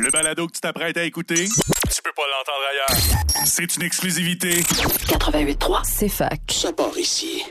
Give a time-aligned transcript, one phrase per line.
[0.00, 3.44] Le balado que tu t'apprêtes à écouter, tu peux pas l'entendre ailleurs.
[3.44, 4.60] C'est une exclusivité.
[4.60, 6.40] 88.3, c'est fac.
[6.48, 7.44] Ça part ici.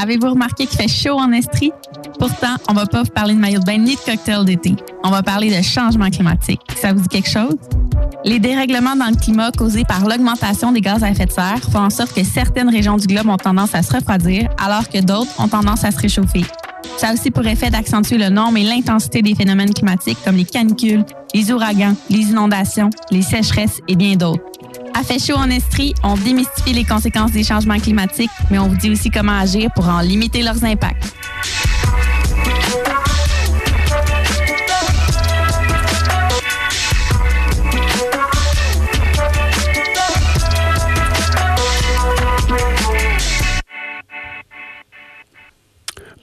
[0.00, 1.72] Avez-vous remarqué qu'il fait chaud en Estrie?
[2.18, 4.74] Pourtant, on va pas vous parler de maillot de bain ni de cocktail d'été.
[5.04, 6.60] On va parler de changement climatique.
[6.80, 7.56] Ça vous dit quelque chose?
[8.24, 11.78] Les dérèglements dans le climat causés par l'augmentation des gaz à effet de serre font
[11.78, 15.30] en sorte que certaines régions du globe ont tendance à se refroidir, alors que d'autres
[15.38, 16.44] ont tendance à se réchauffer.
[16.96, 20.44] Ça a aussi pour effet d'accentuer le nombre et l'intensité des phénomènes climatiques comme les
[20.44, 24.42] canicules, les ouragans, les inondations, les sécheresses et bien d'autres.
[24.94, 28.90] À Fait en Estrie, on démystifie les conséquences des changements climatiques, mais on vous dit
[28.90, 31.14] aussi comment agir pour en limiter leurs impacts.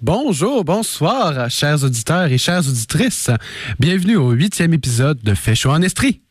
[0.01, 3.31] Bonjour, bonsoir, chers auditeurs et chères auditrices.
[3.79, 6.21] Bienvenue au huitième épisode de Fait chaud en Estrie.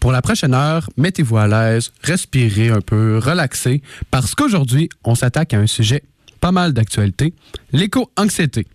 [0.00, 5.54] Pour la prochaine heure, mettez-vous à l'aise, respirez un peu, relaxez, parce qu'aujourd'hui, on s'attaque
[5.54, 6.02] à un sujet
[6.44, 7.32] pas mal d'actualité,
[7.72, 8.66] l'éco-anxiété.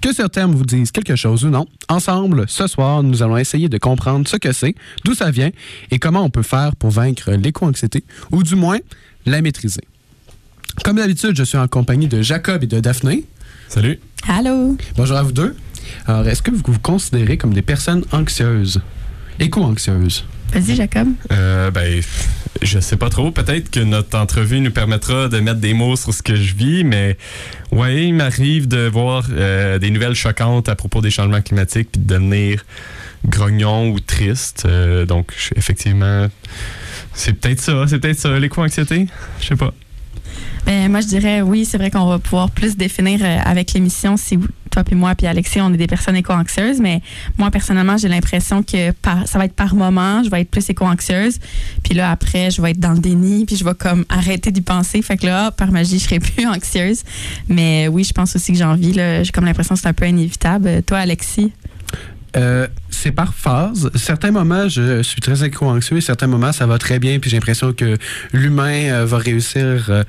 [0.00, 3.68] Que ce terme vous dise quelque chose ou non, ensemble, ce soir, nous allons essayer
[3.68, 5.52] de comprendre ce que c'est, d'où ça vient
[5.92, 8.78] et comment on peut faire pour vaincre l'éco-anxiété, ou du moins
[9.24, 9.82] la maîtriser.
[10.82, 13.22] Comme d'habitude, je suis en compagnie de Jacob et de Daphné.
[13.68, 14.00] Salut.
[14.26, 14.76] Allô?
[14.96, 15.54] Bonjour à vous deux.
[16.06, 18.80] Alors, est-ce que vous vous considérez comme des personnes anxieuses,
[19.38, 20.24] éco-anxieuses?
[20.52, 21.08] Vas-y, Jacob.
[21.30, 22.02] Euh, ben,
[22.60, 23.30] je sais pas trop.
[23.30, 26.84] Peut-être que notre entrevue nous permettra de mettre des mots sur ce que je vis,
[26.84, 27.16] mais
[27.70, 32.00] ouais, il m'arrive de voir euh, des nouvelles choquantes à propos des changements climatiques puis
[32.02, 32.64] de devenir
[33.26, 34.64] grognon ou triste.
[34.66, 36.28] Euh, donc, effectivement,
[37.14, 37.84] c'est peut-être ça.
[37.88, 39.06] C'est peut-être ça, l'éco-anxiété.
[39.40, 39.72] Je sais pas.
[40.66, 44.38] Ben, moi, je dirais oui, c'est vrai qu'on va pouvoir plus définir avec l'émission si
[44.72, 47.00] toi puis moi puis Alexis, on est des personnes éco-anxieuses, mais
[47.38, 48.92] moi, personnellement, j'ai l'impression que
[49.26, 51.38] ça va être par moment, je vais être plus éco-anxieuse,
[51.84, 54.62] puis là, après, je vais être dans le déni, puis je vais comme arrêter d'y
[54.62, 57.02] penser, fait que là, par magie, je serai plus anxieuse.
[57.48, 59.92] Mais oui, je pense aussi que j'ai envie, là, j'ai comme l'impression que c'est un
[59.92, 60.82] peu inévitable.
[60.82, 61.52] Toi, Alexis?
[62.34, 63.90] Euh, c'est par phase.
[63.94, 67.18] Certains moments, je suis très éco-anxieux certains moments, ça va très bien.
[67.18, 67.98] Puis j'ai l'impression que
[68.32, 70.02] l'humain euh, va réussir euh,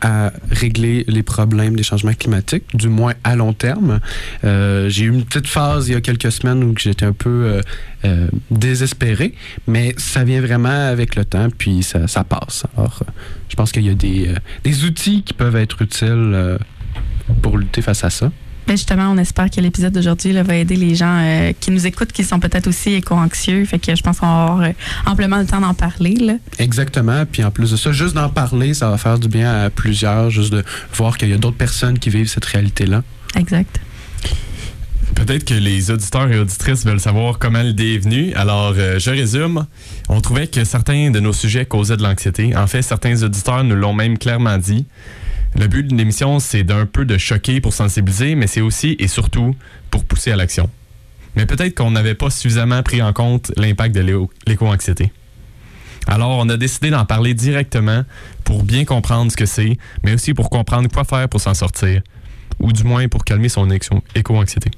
[0.00, 4.00] à régler les problèmes des changements climatiques, du moins à long terme.
[4.44, 7.28] Euh, j'ai eu une petite phase il y a quelques semaines où j'étais un peu
[7.28, 7.60] euh,
[8.04, 9.34] euh, désespéré,
[9.66, 12.64] mais ça vient vraiment avec le temps, puis ça, passe.
[13.48, 16.58] Je pense qu'il y a des, outils qui peuvent être utiles
[17.42, 18.30] pour lutter face à ça.
[18.70, 21.88] Ben justement, on espère que l'épisode d'aujourd'hui là, va aider les gens euh, qui nous
[21.88, 23.64] écoutent, qui sont peut-être aussi éco-anxieux.
[23.64, 24.72] Fait que je pense qu'on va avoir euh,
[25.06, 26.14] amplement le temps d'en parler.
[26.14, 26.34] Là.
[26.60, 27.26] Exactement.
[27.26, 30.30] Puis en plus de ça, juste d'en parler, ça va faire du bien à plusieurs,
[30.30, 30.62] juste de
[30.94, 33.02] voir qu'il y a d'autres personnes qui vivent cette réalité-là.
[33.34, 33.80] Exact.
[35.16, 38.32] Peut-être que les auditeurs et auditrices veulent savoir comment l'idée est venue.
[38.34, 39.66] Alors, euh, je résume.
[40.08, 42.54] On trouvait que certains de nos sujets causaient de l'anxiété.
[42.56, 44.86] En fait, certains auditeurs nous l'ont même clairement dit.
[45.58, 49.08] Le but d'une émission, c'est d'un peu de choquer pour sensibiliser, mais c'est aussi et
[49.08, 49.54] surtout
[49.90, 50.70] pour pousser à l'action.
[51.36, 54.00] Mais peut-être qu'on n'avait pas suffisamment pris en compte l'impact de
[54.46, 55.12] l'éco-anxiété.
[56.06, 58.04] Alors, on a décidé d'en parler directement
[58.44, 62.00] pour bien comprendre ce que c'est, mais aussi pour comprendre quoi faire pour s'en sortir,
[62.58, 64.70] ou du moins pour calmer son éco- éco-anxiété.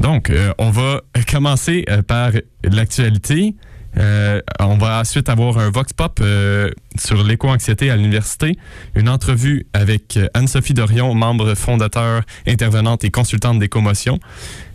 [0.00, 1.00] Donc, euh, on va
[1.30, 2.30] commencer euh, par
[2.62, 3.54] l'actualité.
[3.96, 8.56] Euh, on va ensuite avoir un Vox Pop euh, sur l'éco-anxiété à l'université,
[8.94, 14.18] une entrevue avec euh, Anne-Sophie Dorion, membre fondateur, intervenante et consultante d'éco-motion.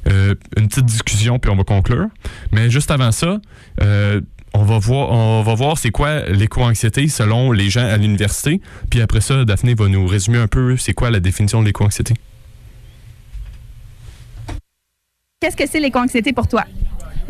[0.08, 2.08] Euh, une petite discussion, puis on va conclure.
[2.52, 3.40] Mais juste avant ça,
[4.54, 8.62] on va voir, on va voir c'est quoi l'éco-anxiété selon les gens à l'université.
[8.90, 12.14] Puis après ça, Daphné va nous résumer un peu c'est quoi la définition de l'éco-anxiété.
[15.42, 16.66] Qu'est-ce que c'est l'éco-anxiété pour toi?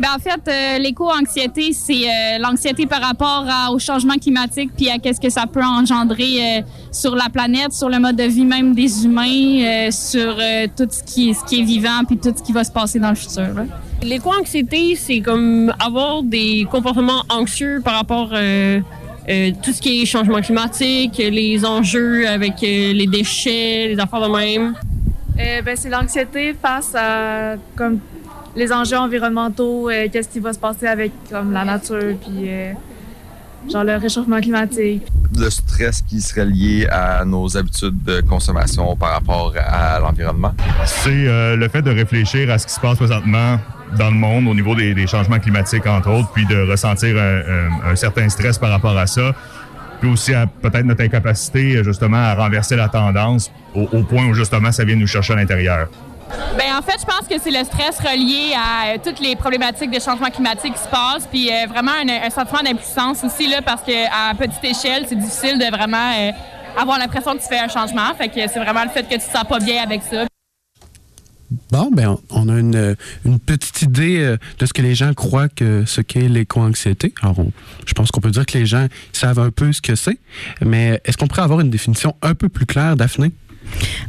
[0.00, 4.88] Ben, en fait, euh, l'éco-anxiété, c'est euh, l'anxiété par rapport à- au changement climatique puis
[4.88, 8.46] à qu'est-ce que ça peut engendrer euh, sur la planète, sur le mode de vie
[8.46, 9.26] même des humains,
[9.62, 12.52] euh, sur euh, tout ce qui, est, ce qui est vivant puis tout ce qui
[12.52, 13.42] va se passer dans le futur.
[13.54, 13.64] là.
[14.02, 18.80] L'éco-anxiété, c'est comme avoir des comportements anxieux par rapport euh,
[19.28, 24.22] euh, tout ce qui est changement climatique, les enjeux avec euh, les déchets, les affaires
[24.26, 24.74] de même.
[25.38, 27.98] Euh, ben, c'est l'anxiété face à comme
[28.56, 32.72] les enjeux environnementaux, euh, qu'est-ce qui va se passer avec comme la nature, puis euh,
[33.70, 35.06] genre le réchauffement climatique.
[35.38, 40.52] Le stress qui serait lié à nos habitudes de consommation par rapport à l'environnement?
[40.84, 43.58] C'est euh, le fait de réfléchir à ce qui se passe présentement
[43.96, 47.88] dans le monde au niveau des, des changements climatiques, entre autres, puis de ressentir un,
[47.88, 49.32] un, un certain stress par rapport à ça
[50.00, 54.32] puis aussi à peut-être notre incapacité justement à renverser la tendance au, au, point où
[54.32, 55.88] justement ça vient nous chercher à l'intérieur.
[56.56, 59.90] Ben en fait, je pense que c'est le stress relié à euh, toutes les problématiques
[59.90, 63.82] de changement climatique qui se passent, puis euh, vraiment un, sentiment d'impuissance aussi là, parce
[63.82, 66.30] que à petite échelle, c'est difficile de vraiment euh,
[66.80, 68.14] avoir l'impression que tu fais un changement.
[68.16, 70.26] Fait que c'est vraiment le fait que tu te sens pas bien avec ça.
[71.72, 72.96] Bon, ben, on a une,
[73.44, 77.12] petite idée de ce que les gens croient que ce qu'est l'éco-anxiété.
[77.22, 77.36] Alors,
[77.86, 80.18] je pense qu'on peut dire que les gens savent un peu ce que c'est,
[80.60, 83.32] mais est-ce qu'on pourrait avoir une définition un peu plus claire, Daphné?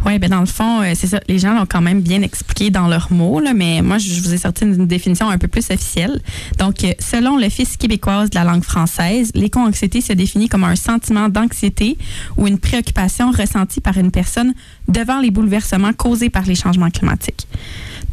[0.06, 1.20] Oui, ben dans le fond, euh, c'est ça.
[1.28, 4.38] Les gens l'ont quand même bien expliqué dans leurs mots, mais moi, je vous ai
[4.38, 6.22] sorti une définition un peu plus officielle.
[6.58, 11.30] Donc, euh, selon l'Office québécoise de la langue française, l'éco-anxiété se définit comme un sentiment
[11.30, 11.98] d'anxiété
[12.38, 14.54] ou une préoccupation ressentie par une personne
[14.88, 17.48] devant les bouleversements causés par les changements climatiques.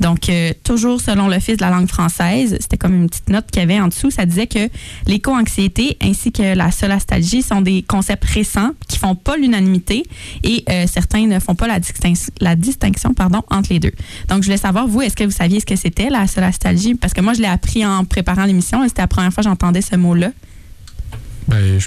[0.01, 3.61] Donc, euh, toujours selon l'Office de la langue française, c'était comme une petite note qu'il
[3.61, 4.69] y avait en dessous, ça disait que
[5.07, 10.05] l'éco-anxiété ainsi que la solastalgie sont des concepts récents qui font pas l'unanimité
[10.43, 13.93] et euh, certains ne font pas la, distinction, la distinction pardon, entre les deux.
[14.29, 16.95] Donc, je voulais savoir, vous, est-ce que vous saviez ce que c'était la solastalgie?
[16.95, 19.49] Parce que moi, je l'ai appris en préparant l'émission et c'était la première fois que
[19.49, 20.31] j'entendais ce mot-là.
[21.49, 21.79] Ben,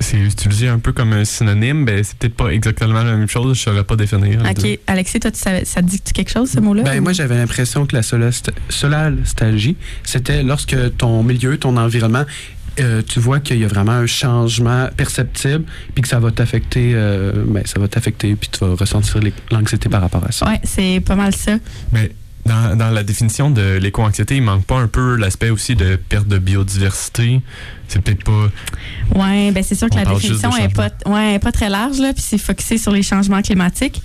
[0.00, 3.58] c'est utilisé un peu comme un synonyme, ben c'est peut-être pas exactement la même chose,
[3.58, 4.40] je ne saurais pas définir.
[4.40, 4.78] OK.
[4.86, 6.82] Alexis, toi, tu savais, ça te dit quelque chose, ce mot-là?
[6.82, 7.02] Ben, ou?
[7.02, 12.24] moi, j'avais l'impression que la solastalgie, c'était lorsque ton milieu, ton environnement,
[12.80, 16.92] euh, tu vois qu'il y a vraiment un changement perceptible, puis que ça va t'affecter,
[16.94, 19.20] euh, ben, ça va t'affecter, puis tu vas ressentir
[19.50, 20.46] l'anxiété par rapport à ça.
[20.48, 21.58] Oui, c'est pas mal ça.
[21.92, 22.12] Mais
[22.46, 26.26] dans, dans la définition de l'éco-anxiété, il manque pas un peu l'aspect aussi de perte
[26.28, 27.40] de biodiversité.
[27.92, 28.48] C'est peut-être pas.
[29.14, 31.68] Oui, ben c'est sûr que la définition juste de est pas, ouais, est pas très
[31.68, 34.00] large, là, puis c'est focusé sur les changements climatiques.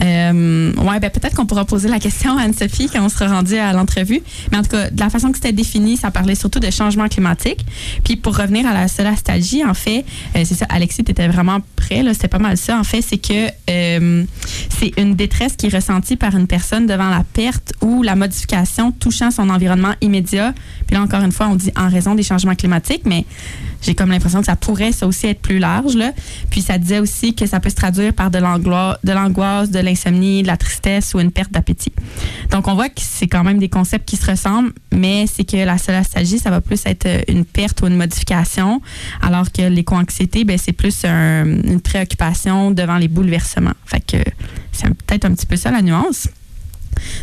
[0.00, 3.56] Euh, ouais, ben peut-être qu'on pourra poser la question à Anne-Sophie quand on sera rendu
[3.56, 4.22] à l'entrevue.
[4.52, 7.08] Mais en tout cas, de la façon que c'était défini, ça parlait surtout de changement
[7.08, 7.66] climatique.
[8.04, 10.04] Puis pour revenir à la solastalgie, en fait,
[10.36, 12.78] euh, c'est ça, Alexis, tu étais vraiment prêt, là, c'était pas mal ça.
[12.78, 14.24] En fait, c'est que euh,
[14.68, 18.92] c'est une détresse qui est ressentie par une personne devant la perte ou la modification
[18.92, 20.54] touchant son environnement immédiat.
[20.86, 23.24] Puis là, encore une fois, on dit en raison des changements climatiques, mais
[23.82, 25.94] j'ai comme l'impression que ça pourrait ça aussi être plus large.
[25.94, 26.12] Là.
[26.50, 30.46] Puis ça disait aussi que ça peut se traduire par de l'angoisse, de, l'insomnie, de
[30.46, 31.92] la tristesse ou une perte d'appétit.
[32.50, 35.56] Donc on voit que c'est quand même des concepts qui se ressemblent, mais c'est que
[35.56, 38.80] la solastalgie, ça va plus être une perte ou une modification,
[39.20, 43.74] alors que l'éco-anxiété, ben, c'est plus un, une préoccupation devant les bouleversements.
[43.84, 44.18] Fait que
[44.70, 46.28] c'est peut-être un petit peu ça la nuance.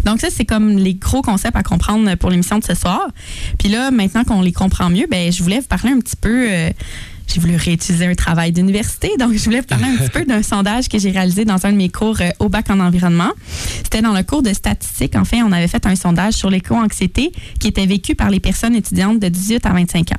[0.06, 3.08] Donc ça, c'est comme les gros concepts à comprendre pour l'émission de ce soir.
[3.58, 6.48] Puis là, maintenant qu'on les comprend mieux, ben je voulais vous parler un petit peu...
[6.50, 6.70] Euh,
[7.34, 10.44] j'ai voulu réutiliser un travail d'université, donc je voulais vous parler un petit peu d'un
[10.44, 13.32] sondage que j'ai réalisé dans un de mes cours euh, au bac en environnement.
[13.84, 15.16] C'était dans le cours de statistique.
[15.16, 18.76] En fait, on avait fait un sondage sur l'éco-anxiété qui était vécu par les personnes
[18.76, 20.16] étudiantes de 18 à 25 ans.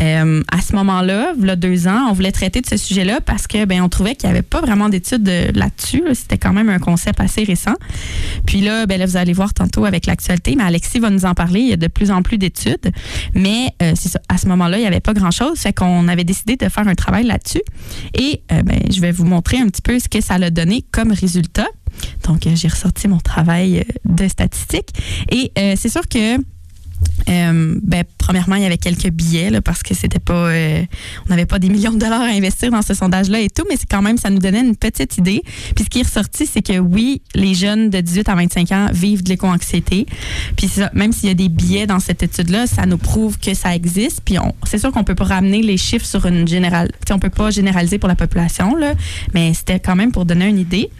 [0.00, 3.20] Euh, à ce moment-là, il y a deux ans, on voulait traiter de ce sujet-là
[3.20, 6.02] parce que ben on trouvait qu'il n'y avait pas vraiment d'études là-dessus.
[6.04, 6.14] Là.
[6.14, 7.74] C'était quand même un concept assez récent.
[8.46, 11.34] Puis là, ben là, vous allez voir tantôt avec l'actualité, mais Alexis va nous en
[11.34, 11.60] parler.
[11.60, 12.92] Il y a de plus en plus d'études.
[13.34, 13.94] Mais euh,
[14.28, 15.58] à ce moment-là, il n'y avait pas grand-chose.
[15.58, 17.62] Fait qu'on avait décidé de faire un travail là-dessus.
[18.14, 20.84] Et euh, ben, je vais vous montrer un petit peu ce que ça a donné
[20.92, 21.66] comme résultat.
[22.24, 24.90] Donc, euh, j'ai ressorti mon travail euh, de statistique.
[25.30, 26.38] Et c'est sûr que
[27.28, 30.82] euh, ben, premièrement, il y avait quelques billets parce que c'était pas, euh,
[31.26, 33.76] on n'avait pas des millions de dollars à investir dans ce sondage-là et tout, mais
[33.76, 35.42] c'est quand même, ça nous donnait une petite idée.
[35.74, 38.86] Puis ce qui est ressorti, c'est que oui, les jeunes de 18 à 25 ans
[38.92, 40.06] vivent de l'éco-anxiété.
[40.56, 43.74] Puis même s'il y a des billets dans cette étude-là, ça nous prouve que ça
[43.74, 44.20] existe.
[44.24, 47.50] Puis c'est sûr qu'on peut pas ramener les chiffres sur une générale, on peut pas
[47.50, 48.94] généraliser pour la population là,
[49.34, 50.90] mais c'était quand même pour donner une idée.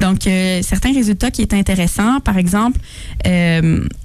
[0.00, 2.78] Donc euh, certains résultats qui étaient intéressants, par exemple,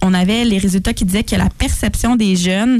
[0.02, 2.80] on avait les résultats qui disaient que la perception des jeunes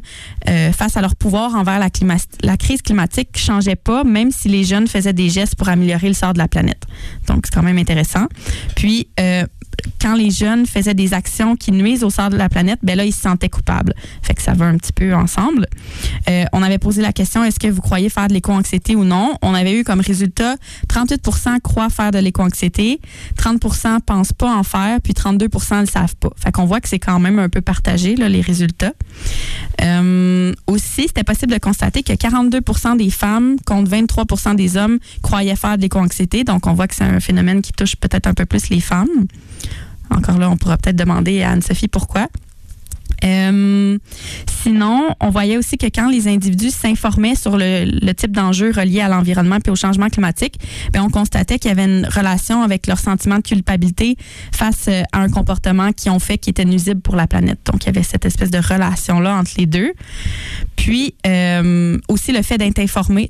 [0.50, 4.88] euh, face à leur pouvoir envers la, crise climatique changeait pas, même si les jeunes
[4.88, 6.84] faisaient des gestes pour améliorer le sort de la planète.
[7.28, 8.28] Donc, c'est quand même intéressant.
[8.76, 9.46] Puis, euh,
[10.02, 13.06] quand les jeunes faisaient des actions qui nuisent au sort de la planète, ben là,
[13.06, 13.94] ils se sentaient coupables.
[14.22, 15.68] Fait que ça va un petit peu ensemble.
[16.30, 19.36] Euh, on avait posé la question, est-ce que vous croyez faire de l'éco-anxiété ou non?
[19.42, 20.56] On avait eu comme résultat
[20.88, 23.00] 38% croient faire de l'éco-anxiété,
[23.38, 26.30] 30% pensent pas en faire, puis 32% ne le savent pas.
[26.38, 28.94] Fait qu'on voit que c'est quand même un peu partagé, là, les résultats.
[29.82, 35.56] Euh, aussi, c'était possible de constater que 42% des femmes contre 23% des hommes croyaient
[35.56, 36.44] faire de l'éco-anxiété.
[36.44, 39.08] Donc, on voit que c'est un phénomène qui touche peut-être un peu plus les femmes.
[40.12, 42.28] Encore là, on pourra peut-être demander à Anne-Sophie pourquoi.
[43.24, 43.98] Euh,
[44.48, 49.08] sinon, on voyait aussi que quand les individus s'informaient sur le, type d'enjeux reliés à
[49.08, 50.60] l'environnement et au changement climatique,
[50.92, 54.18] bien, on constatait qu'il y avait une relation avec leur sentiment de culpabilité
[54.52, 57.60] face euh, à un comportement qui ont fait qui était nuisible pour la planète.
[57.66, 59.94] Donc, il y avait cette espèce de relation-là entre les deux.
[60.76, 63.28] Puis, euh, aussi le fait d'être informé,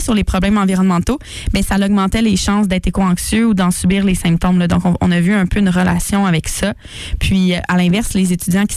[0.00, 1.18] sur les problèmes environnementaux,
[1.52, 4.64] bien, ça augmentait les chances d'être éco-anxieux ou d'en subir les symptômes.
[4.66, 6.74] Donc, on, on a vu un peu une relation avec ça.
[7.18, 8.76] Puis, à l'inverse, les étudiants qui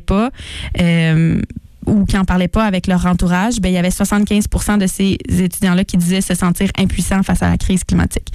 [0.00, 0.30] pas,
[0.80, 1.40] euh,
[1.88, 4.44] ou qui en parlaient pas avec leur entourage, ben il y avait 75
[4.78, 8.28] de ces étudiants-là qui disaient se sentir impuissants face à la crise climatique.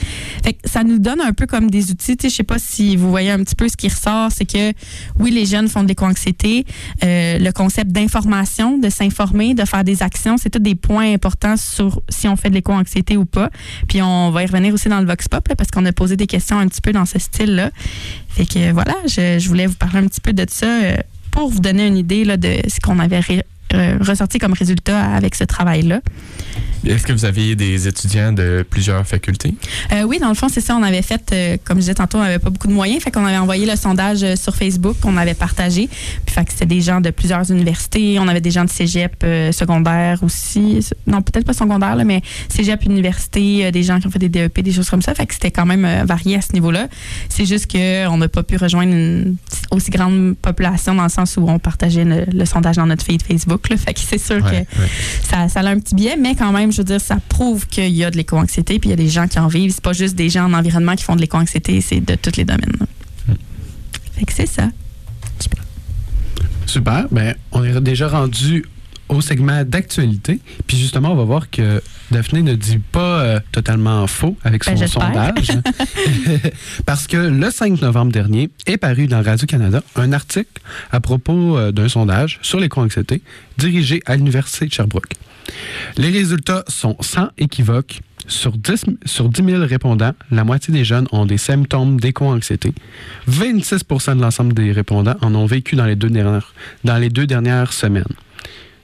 [0.44, 2.18] Fait ça nous donne un peu comme des outils.
[2.22, 4.74] Je sais pas si vous voyez un petit peu ce qui ressort, c'est que
[5.20, 6.66] oui, les jeunes font de l'éco-anxiété.
[7.04, 11.58] Euh, le concept d'information, de s'informer, de faire des actions, c'est tous des points importants
[11.58, 13.50] sur si on fait de l'éco-anxiété ou pas.
[13.88, 16.28] Puis on va y revenir aussi dans le Vox Pop parce qu'on a posé des
[16.28, 17.70] questions un petit peu dans ce style-là.
[18.30, 20.66] Fait voilà, je, je voulais vous parler un petit peu de ça.
[20.66, 20.96] euh,
[21.34, 23.22] pour vous donner une idée de ce qu'on avait
[23.74, 26.02] euh, ressorti comme résultat avec ce travail-là.
[26.86, 29.54] Est-ce que vous aviez des étudiants de plusieurs facultés?
[29.94, 30.76] Euh, oui, dans le fond, c'est ça.
[30.76, 33.02] On avait fait, euh, comme je disais tantôt, on n'avait pas beaucoup de moyens.
[33.02, 35.88] Fait qu'on avait envoyé le sondage sur Facebook qu'on avait partagé.
[36.26, 38.20] Puis fait que c'était des gens de plusieurs universités.
[38.20, 40.86] On avait des gens de cégep secondaire aussi.
[41.08, 44.60] Non, peut-être pas secondaire, là, mais cégep université, des gens qui ont fait des DEP,
[44.60, 45.16] des choses comme ça.
[45.16, 46.90] Fait que c'était quand même varié à ce niveau-là.
[47.30, 49.38] C'est juste qu'on n'a pas pu rejoindre une
[49.72, 53.24] aussi grande population dans le sens où on partageait le, le sondage dans notre feed
[53.24, 53.63] Facebook.
[53.70, 53.78] Là.
[53.78, 54.88] Fait que c'est sûr Ouais, que ouais.
[55.30, 57.90] ça, ça a un petit biais, mais quand même, je veux dire, ça prouve qu'il
[57.96, 59.72] y a de l'éco-anxiété, puis il y a des gens qui en vivent.
[59.74, 62.46] C'est pas juste des gens en environnement qui font de l'éco-anxiété, c'est de tous les
[62.46, 62.72] domaines.
[63.28, 63.34] Hmm.
[64.18, 64.70] Fait que c'est ça.
[66.66, 67.06] Super.
[67.12, 68.66] Ben, on est déjà rendu
[69.14, 70.40] au segment d'actualité.
[70.68, 74.72] Puis justement, on va voir que Daphné ne dit pas euh, totalement faux avec son
[74.72, 75.04] Ben, j'espère.
[75.08, 75.48] sondage.
[76.86, 81.72] Parce que le 5 novembre dernier est paru dans Radio-Canada un article à propos euh,
[81.72, 83.22] d'un sondage sur l'éco-anxiété
[83.58, 85.14] dirigé à l'Université de Sherbrooke.
[85.98, 88.00] Les résultats sont sans équivoque.
[88.26, 92.74] Sur 10, sur 10 000 répondants, la moitié des jeunes ont des symptômes d'éco-anxiété.
[93.28, 93.84] 26
[94.16, 96.54] de l'ensemble des répondants en ont vécu dans les deux dernières,
[96.86, 98.06] dans les deux dernières semaines.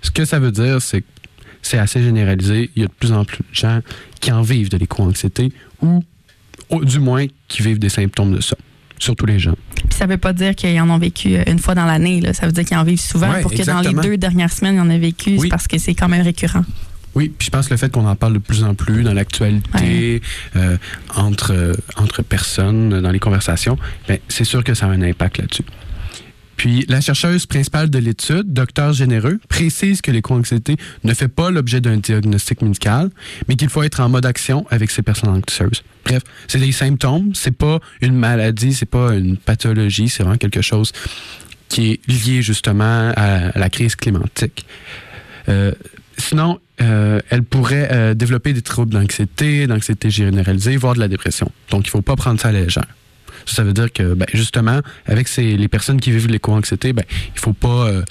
[0.02, 1.08] Ce que ça veut dire, c'est que
[1.62, 2.70] c'est assez généralisé.
[2.76, 3.82] Il y a de plus en plus de gens
[4.22, 5.52] qui en vivent de l'éco-anxiété
[5.82, 6.04] ou,
[6.70, 8.56] ou du moins qui vivent des symptômes de ça.
[8.98, 9.56] Surtout les jeunes.
[9.76, 12.22] Puis ça veut pas dire qu'ils en ont vécu euh, une fois dans l'année.
[12.34, 13.32] Ça veut dire qu'ils en vivent souvent.
[13.32, 15.50] Ouais, pour que dans les deux dernières semaines, ils en aient vécu, c'est Oui.
[15.50, 16.66] parce que c'est quand même récurrent.
[17.16, 19.14] Oui, puis je pense que le fait qu'on en parle de plus en plus dans
[19.14, 20.22] l'actualité,
[20.56, 20.78] euh,
[21.16, 23.78] entre, euh, entre personnes, dans les conversations,
[24.08, 25.64] ben, c'est sûr que ça a un impact là-dessus.
[26.60, 30.76] Puis la chercheuse principale de l'étude, Docteur Généreux, précise que l'éco-anxiété
[31.06, 33.12] ne fait pas l'objet d'un diagnostic médical,
[33.48, 35.84] mais qu'il faut être en mode action avec ces personnes anxieuses.
[36.04, 40.62] Bref, c'est des symptômes, c'est pas une maladie, c'est pas une pathologie, c'est vraiment quelque
[40.62, 40.92] chose
[41.70, 44.66] qui est lié justement à la crise climatique.
[45.48, 45.72] Euh,
[46.18, 51.50] sinon, euh, elle pourrait euh, développer des troubles d'anxiété, d'anxiété généralisée, voire de la dépression.
[51.70, 52.88] Donc, il ne faut pas prendre ça à la légère.
[53.50, 57.04] Ça, ça veut dire que, ben, justement, avec ces, les personnes qui vivent l'éco-anxiété, ben,
[57.28, 58.04] il ne faut pas euh,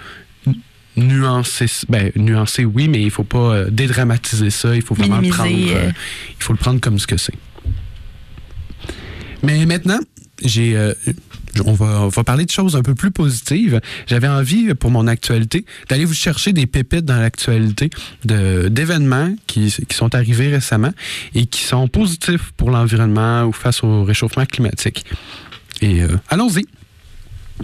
[0.47, 0.55] nu-
[0.97, 4.75] nuancer, ben, nuancer, oui, mais il ne faut pas euh, dédramatiser ça.
[4.77, 5.91] Il faut vraiment Minimiser, prendre, euh.
[6.39, 7.35] il faut le prendre comme ce que c'est.
[9.43, 10.01] Mais maintenant,
[10.45, 10.77] j'ai,
[11.65, 13.81] on, va, on va parler de choses un peu plus positives.
[14.07, 17.91] J'avais envie, pour mon actualité, d'aller vous chercher des pépites dans l'actualité
[18.25, 20.93] d'événements qui, qui sont arrivés récemment
[21.35, 25.05] et qui sont positifs pour l'environnement ou face au réchauffement climatique.
[25.81, 26.65] Et euh, allons-y.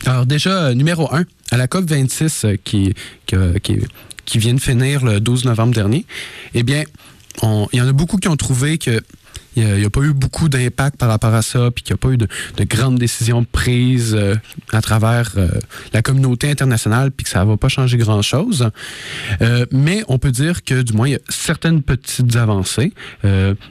[0.06, 2.94] Alors déjà, numéro 1, à la COP26 euh, qui,
[3.32, 3.78] euh, qui,
[4.24, 6.04] qui vient de finir le 12 novembre dernier,
[6.54, 6.84] eh bien,
[7.42, 9.02] il y en a beaucoup qui ont trouvé que
[9.56, 12.02] il n'y a, pas eu beaucoup d'impact par rapport à ça, puis qu'il n'y a
[12.02, 14.34] pas eu de, de grandes décisions prises euh,
[14.72, 15.48] à travers euh,
[15.92, 18.70] la communauté internationale, puis que ça ne va pas changer grand-chose.
[19.42, 22.92] Euh, mais on peut dire que, du moins, il y a certaines petites avancées,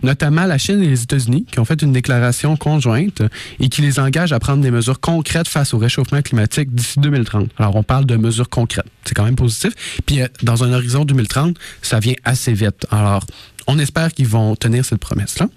[0.02, 3.22] notamment la Chine et les États-Unis, qui ont fait une déclaration conjointe
[3.60, 7.50] et qui les engage à prendre des mesures concrètes face au réchauffement climatique d'ici 2030.
[7.58, 8.86] Alors, on parle de mesures concrètes.
[9.06, 9.74] C'est quand même positif.
[10.06, 12.86] Puis, dans un horizon 2030, ça vient assez vite.
[12.92, 13.26] Alors,
[13.68, 15.48] on espère qu'ils vont tenir cette promesse-là.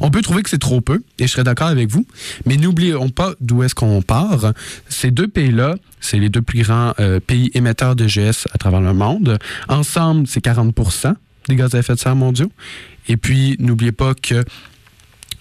[0.00, 2.06] On peut trouver que c'est trop peu, et je serais d'accord avec vous,
[2.46, 4.52] mais n'oublions pas d'où est-ce qu'on part.
[4.88, 8.80] Ces deux pays-là, c'est les deux plus grands euh, pays émetteurs de GS à travers
[8.80, 9.38] le monde.
[9.68, 11.14] Ensemble, c'est 40%
[11.48, 12.50] des gaz à effet de serre mondiaux.
[13.08, 14.44] Et puis, n'oubliez pas que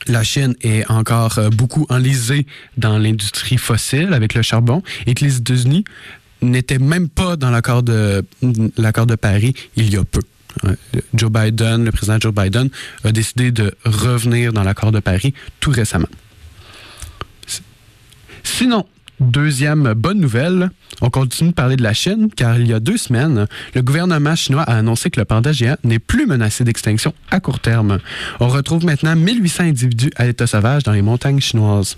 [0.07, 2.45] la Chine est encore euh, beaucoup enlisée
[2.77, 5.83] dans l'industrie fossile avec le charbon et que les États-Unis
[6.41, 8.25] n'étaient même pas dans l'accord de,
[8.77, 10.21] l'accord de Paris il y a peu.
[11.13, 12.69] Joe Biden, le président Joe Biden,
[13.03, 16.07] a décidé de revenir dans l'accord de Paris tout récemment.
[18.43, 18.85] Sinon,
[19.21, 22.97] Deuxième bonne nouvelle, on continue de parler de la Chine car il y a deux
[22.97, 27.39] semaines, le gouvernement chinois a annoncé que le panda géant n'est plus menacé d'extinction à
[27.39, 27.99] court terme.
[28.39, 31.97] On retrouve maintenant 1800 individus à l'état sauvage dans les montagnes chinoises.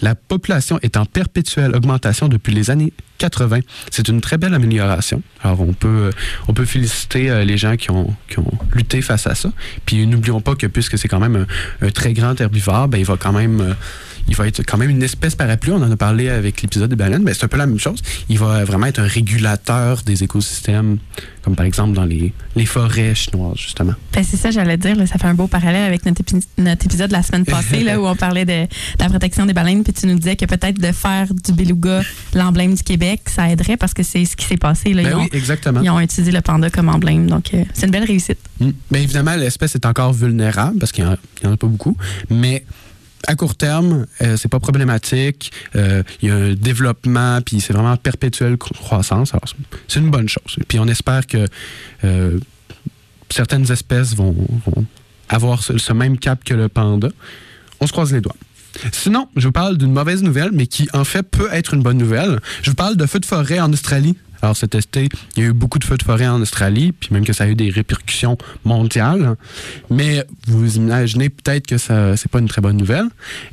[0.00, 3.58] La population est en perpétuelle augmentation depuis les années 80.
[3.90, 5.22] C'est une très belle amélioration.
[5.42, 6.10] Alors, on peut,
[6.46, 9.50] on peut féliciter euh, les gens qui ont, qui ont lutté face à ça.
[9.86, 11.46] Puis, n'oublions pas que puisque c'est quand même
[11.82, 13.74] un, un très grand herbivore, ben, il va quand même...
[14.28, 15.72] il va être quand même une espèce parapluie.
[15.72, 17.22] On en a parlé avec l'épisode des baleines.
[17.22, 18.00] mais c'est un peu la même chose.
[18.28, 20.98] Il va vraiment être un régulateur des écosystèmes,
[21.42, 23.94] comme par exemple dans les, les forêts chinoises, justement.
[24.12, 24.96] Ben, c'est ça, j'allais dire.
[24.96, 27.82] là, ça fait un beau parallèle avec notre, épi- notre épisode de la semaine passée,
[27.82, 29.82] là, où on parlait de, de la protection des baleines.
[29.84, 32.02] Puis tu nous disais que peut-être de faire du beluga
[32.34, 34.92] l'emblème du Québec, ça aiderait parce que c'est ce qui s'est passé.
[34.94, 35.02] Là.
[35.02, 35.80] Ben ils, oui, ont, exactement.
[35.82, 37.28] ils ont utilisé le panda comme emblème.
[37.28, 38.38] Donc, euh, c'est une belle réussite.
[38.60, 38.70] Mm.
[38.90, 41.10] Bien évidemment, l'espèce est encore vulnérable parce qu'il n'y
[41.48, 41.96] en, a pas beaucoup,
[42.28, 42.64] mais
[43.26, 45.52] à court terme, euh, c'est pas problématique.
[45.76, 49.32] Euh, Il y a un développement, puis c'est vraiment perpétuelle cro- croissance.
[49.34, 49.44] Alors,
[49.88, 50.56] c'est- une bonne chose.
[50.68, 51.46] Puis on espère que
[52.04, 52.38] euh,
[53.30, 54.34] certaines espèces vont,
[55.28, 57.08] avoir ce, ce même cap que le panda.
[57.80, 58.36] On se croise les doigts.
[58.92, 61.98] Sinon, je vous parle d'une mauvaise nouvelle, mais qui en fait peut être une bonne
[61.98, 62.40] nouvelle.
[62.62, 64.16] Je vous parle de feux de forêt en Australie.
[64.42, 67.10] Alors cet été, il y a eu beaucoup de feux de forêt en Australie, puis
[67.12, 69.36] même que ça a eu des répercussions mondiales.
[69.90, 73.06] Mais vous imaginez peut-être que ça c'est pas une très bonne nouvelle.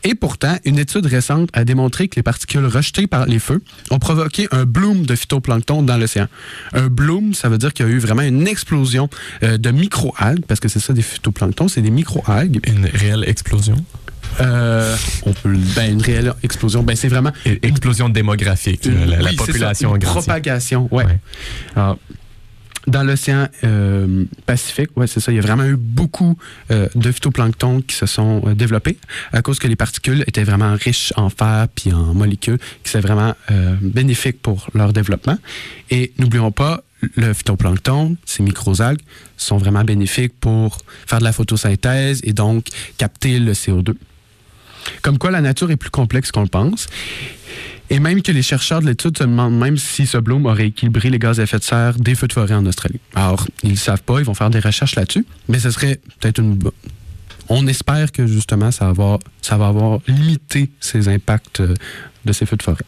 [0.03, 3.99] Et pourtant, une étude récente a démontré que les particules rejetées par les feux ont
[3.99, 6.27] provoqué un bloom de phytoplancton dans l'océan.
[6.73, 9.09] Un bloom, ça veut dire qu'il y a eu vraiment une explosion
[9.43, 12.59] euh, de micro-algues, parce que c'est ça des phytoplanctons, c'est des micro-algues.
[12.67, 13.75] Une réelle explosion?
[14.39, 16.83] Euh, on peut, le- ben, une réelle explosion.
[16.83, 18.85] Ben, c'est vraiment Et- Explosion démographique.
[18.85, 19.05] là.
[19.05, 21.05] la, oui, population ça, une propagation, ouais.
[21.05, 21.19] Ouais.
[21.75, 21.97] Alors,
[22.85, 25.31] dans l'océan euh, Pacifique, ouais, c'est ça.
[25.33, 26.37] Il y a vraiment eu beaucoup
[26.71, 28.97] euh, de phytoplancton qui se sont euh, développés
[29.33, 33.01] à cause que les particules étaient vraiment riches en fer puis en molécules, qui c'est
[33.01, 35.37] vraiment euh, bénéfique pour leur développement.
[35.89, 36.81] Et n'oublions pas,
[37.15, 39.01] le phytoplancton, ces microalgues,
[39.35, 40.77] sont vraiment bénéfiques pour
[41.07, 42.67] faire de la photosynthèse et donc
[42.97, 43.95] capter le CO2.
[45.01, 46.87] Comme quoi, la nature est plus complexe qu'on le pense.
[47.89, 51.09] Et même que les chercheurs de l'étude se demandent même si ce bloom aurait équilibré
[51.09, 52.99] les gaz à effet de serre des feux de forêt en Australie.
[53.15, 56.39] Alors, ils ne savent pas, ils vont faire des recherches là-dessus, mais ce serait peut-être
[56.39, 56.59] une...
[57.49, 61.75] On espère que justement, ça va avoir, ça va avoir limité ces impacts euh,
[62.25, 62.83] de ces feux de forêt.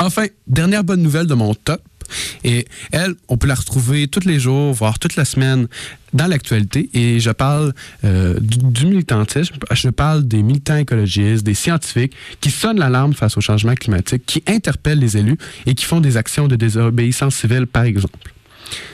[0.00, 1.80] Enfin, dernière bonne nouvelle de mon top.
[2.44, 5.68] Et elle, on peut la retrouver tous les jours, voire toute la semaine
[6.12, 6.88] dans l'actualité.
[6.94, 7.72] Et je parle
[8.04, 13.36] euh, du, du militantisme, je parle des militants écologistes, des scientifiques qui sonnent l'alarme face
[13.36, 17.66] au changement climatique, qui interpellent les élus et qui font des actions de désobéissance civile,
[17.66, 18.35] par exemple.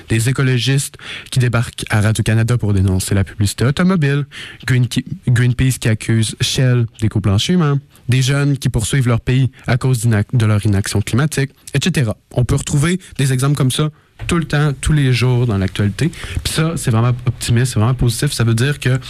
[0.08, 0.96] Des écologistes
[1.30, 4.26] qui débarquent à Radio-Canada pour dénoncer la publicité automobile,
[4.66, 4.86] Green-
[5.28, 10.64] Greenpeace qui accuse Shell d'éco-blanchiment, des jeunes qui poursuivent leur pays à cause de leur
[10.66, 12.10] inaction climatique, etc.
[12.32, 13.90] On peut retrouver des exemples comme ça
[14.26, 16.08] tout le temps, tous les jours dans l'actualité.
[16.44, 18.32] Puis ça, c'est vraiment optimiste, c'est vraiment positif.
[18.32, 19.00] Ça veut dire que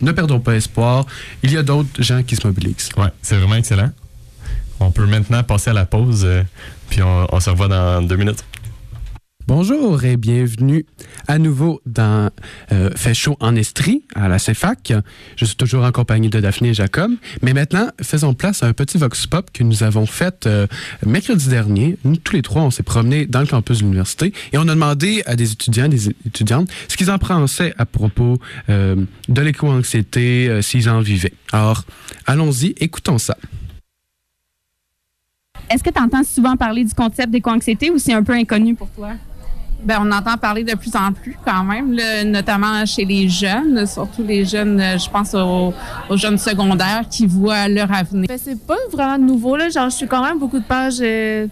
[0.00, 1.06] ne perdons pas espoir.
[1.42, 2.88] Il y a d'autres gens qui se mobilisent.
[2.96, 3.90] Ouais, c'est vraiment excellent.
[4.80, 6.42] On peut maintenant passer à la pause, euh,
[6.88, 8.44] puis on, on se revoit dans deux minutes.
[9.48, 10.86] Bonjour et bienvenue
[11.26, 12.30] à nouveau dans
[12.70, 14.92] euh, Fait chaud en Estrie à la CEFAC.
[15.36, 17.10] Je suis toujours en compagnie de Daphné et Jacob.
[17.42, 20.68] Mais maintenant, faisons place à un petit vox pop que nous avons fait euh,
[21.04, 21.98] mercredi dernier.
[22.04, 24.74] Nous, tous les trois, on s'est promenés dans le campus de l'université et on a
[24.74, 28.94] demandé à des étudiants, des étudiantes, ce qu'ils en pensaient à propos euh,
[29.28, 31.34] de l'éco-anxiété, euh, s'ils en vivaient.
[31.50, 31.82] Alors,
[32.26, 33.36] allons-y, écoutons ça.
[35.68, 38.88] Est-ce que tu entends souvent parler du concept d'éco-anxiété ou c'est un peu inconnu pour
[38.90, 39.14] toi?
[39.84, 43.84] Ben, on entend parler de plus en plus quand même, là, notamment chez les jeunes,
[43.86, 45.74] surtout les jeunes, euh, je pense aux,
[46.08, 48.26] aux jeunes secondaires qui voient leur avenir.
[48.28, 49.68] Ben, c'est pas vraiment nouveau, là.
[49.70, 51.46] Genre, je suis quand même beaucoup de pages, euh,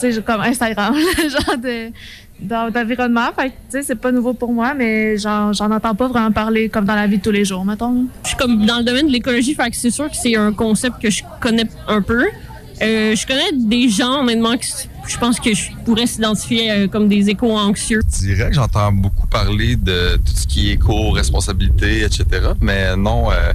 [0.00, 1.90] tu sais, comme Instagram, genre de
[2.40, 3.28] d'en- d'environnement.
[3.36, 6.32] Fait que, tu sais, c'est pas nouveau pour moi, mais genre, j'en entends pas vraiment
[6.32, 8.06] parler comme dans la vie de tous les jours, mettons.
[8.24, 10.52] Je suis comme dans le domaine de l'écologie, fait que c'est sûr que c'est un
[10.52, 12.24] concept que je connais un peu.
[12.82, 14.64] Euh, je connais des gens, honnêtement, que
[15.06, 18.00] je pense que je pourrais s'identifier euh, comme des éco-anxieux.
[18.02, 22.24] Que j'entends beaucoup parler de tout ce qui est éco-responsabilité, etc.
[22.60, 23.52] Mais non, euh,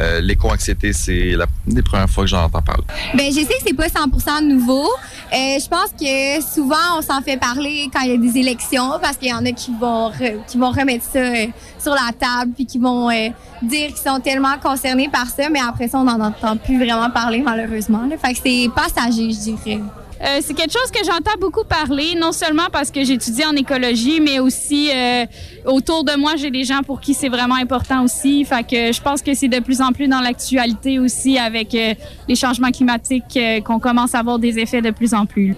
[0.00, 2.84] euh, l'éco-anxiété, c'est la des premières fois que j'en entends parler.
[3.14, 4.86] Ben, je sais que c'est pas 100% nouveau.
[5.32, 8.92] Euh, je pense que souvent on s'en fait parler quand il y a des élections
[9.02, 10.12] parce qu'il y en a qui vont
[10.46, 11.46] qui vont remettre ça euh,
[11.78, 13.28] sur la table puis qui vont euh,
[13.62, 17.10] dire qu'ils sont tellement concernés par ça, mais après ça on n'en entend plus vraiment
[17.10, 18.08] parler malheureusement.
[18.22, 19.80] Fait que c'est passager, je dirais.
[20.20, 24.20] Euh, c'est quelque chose que j'entends beaucoup parler, non seulement parce que j'étudie en écologie,
[24.20, 25.26] mais aussi euh,
[25.66, 28.44] autour de moi, j'ai des gens pour qui c'est vraiment important aussi.
[28.44, 31.94] Fait que je pense que c'est de plus en plus dans l'actualité aussi avec euh,
[32.28, 35.54] les changements climatiques qu'on commence à avoir des effets de plus en plus.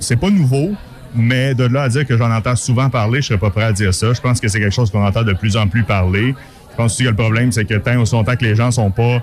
[0.00, 0.70] C'est pas nouveau,
[1.14, 3.72] mais de là à dire que j'en entends souvent parler, je serais pas prêt à
[3.72, 4.12] dire ça.
[4.12, 6.34] Je pense que c'est quelque chose qu'on entend de plus en plus parler.
[6.70, 8.90] Je pense aussi que le problème, c'est que tant aussi longtemps que les gens sont
[8.90, 9.22] pas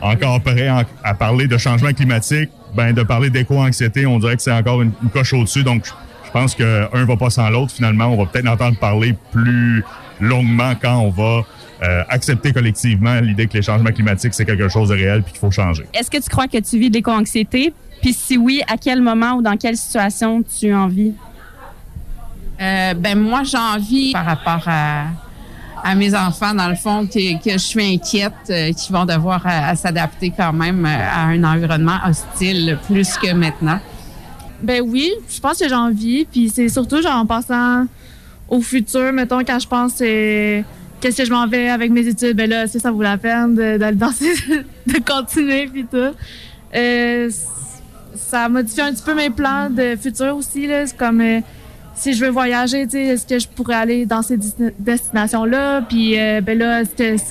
[0.00, 0.68] encore prêts
[1.02, 4.92] à parler de changement climatique, ben de parler d'éco-anxiété, on dirait que c'est encore une,
[5.02, 5.64] une coche au-dessus.
[5.64, 5.92] Donc, je-
[6.32, 7.72] pense qu'un va pas sans l'autre.
[7.72, 9.82] Finalement, on va peut-être entendre parler plus
[10.20, 11.42] longuement quand on va
[11.82, 15.40] euh, accepter collectivement l'idée que les changements climatiques, c'est quelque chose de réel puis qu'il
[15.40, 15.84] faut changer.
[15.94, 17.72] Est-ce que tu crois que tu vis de l'éco-anxiété?
[18.02, 21.14] Puis si oui, à quel moment ou dans quelle situation tu en vis?
[22.60, 25.04] Euh, ben moi, j'ai envie par rapport à,
[25.86, 29.44] à mes enfants, dans le fond, que, que je suis inquiète, euh, qu'ils vont devoir
[29.46, 33.78] euh, s'adapter quand même euh, à un environnement hostile plus que maintenant.
[34.62, 36.24] Ben oui, je pense que j'ai envie.
[36.24, 37.84] Puis c'est surtout genre en pensant
[38.48, 40.62] au futur, mettons, quand je pense euh,
[41.00, 43.54] qu'est-ce que je m'en vais avec mes études, ben là, si ça vaut la peine
[43.54, 44.34] d'aller dans ces-
[44.86, 46.14] de continuer puis tout?
[46.74, 47.30] Euh,
[48.16, 50.66] ça modifie un petit peu mes plans de futur aussi.
[50.68, 51.40] C'est comme euh,
[51.96, 55.82] si je veux voyager, est-ce que je pourrais aller dans ces desti- destinations-là?
[55.82, 57.22] Puis euh, ben là, est-ce que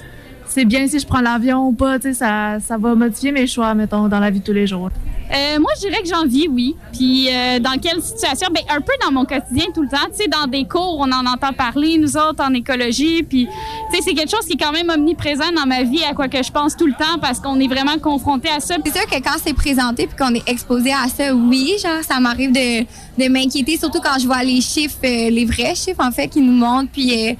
[0.47, 1.99] c'est bien si je prends l'avion ou pas?
[2.13, 4.89] Ça, ça va modifier mes choix, mettons, dans la vie de tous les jours.
[5.31, 6.75] Euh, moi, je dirais que j'en vis, oui.
[6.93, 8.47] Puis euh, dans quelle situation?
[8.53, 10.05] Ben, un peu dans mon quotidien tout le temps.
[10.11, 13.23] Tu sais, dans des cours, on en entend parler, nous autres, en écologie.
[13.23, 13.47] Puis,
[13.91, 16.51] c'est quelque chose qui est quand même omniprésent dans ma vie, à quoi que je
[16.51, 18.75] pense tout le temps, parce qu'on est vraiment confronté à ça.
[18.85, 22.19] C'est sûr que quand c'est présenté puis qu'on est exposé à ça, oui, genre ça
[22.19, 26.11] m'arrive de, de m'inquiéter, surtout quand je vois les chiffres, euh, les vrais chiffres en
[26.11, 27.33] fait qui nous montrent, puis euh,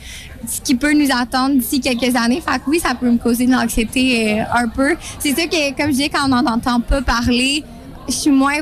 [0.47, 2.41] ce qui peut nous attendre d'ici quelques années.
[2.41, 4.95] Fait que oui, ça peut me causer de l'anxiété euh, un peu.
[5.19, 7.63] C'est sûr que comme je dis, quand on n'en entend pas parler,
[8.07, 8.59] je suis moins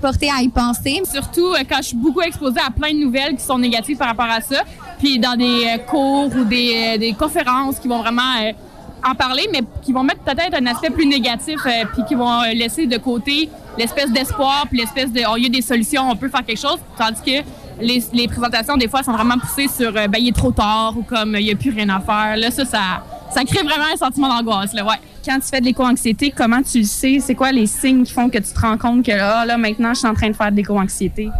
[0.00, 1.02] portée à y penser.
[1.10, 4.30] Surtout quand je suis beaucoup exposée à plein de nouvelles qui sont négatives par rapport
[4.30, 4.62] à ça.
[5.00, 8.52] Puis dans des euh, cours ou des, euh, des conférences qui vont vraiment euh,
[9.02, 11.58] en parler, mais qui vont mettre peut-être un aspect plus négatif,
[11.94, 15.48] puis qui vont laisser de côté l'espèce d'espoir, puis l'espèce de, oh, il y a
[15.48, 17.42] des solutions, on peut faire quelque chose, tandis que
[17.82, 21.02] les, les présentations, des fois, sont vraiment poussées sur, ben, il est trop tard, ou
[21.02, 22.36] comme, il n'y a plus rien à faire.
[22.36, 25.00] Là, ça, ça, ça crée vraiment un sentiment d'angoisse, là, ouais.
[25.24, 27.20] Quand tu fais de l'éco-anxiété, comment tu le sais?
[27.20, 29.94] C'est quoi les signes qui font que tu te rends compte que ah, là, maintenant,
[29.94, 31.30] je suis en train de faire de l'éco-anxiété?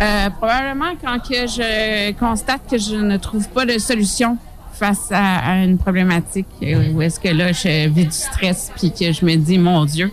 [0.00, 4.36] Euh, probablement quand que je constate que je ne trouve pas de solution
[4.72, 8.92] face à, à une problématique, euh, où est-ce que là, je vis du stress, puis
[8.92, 10.12] que je me dis, mon Dieu,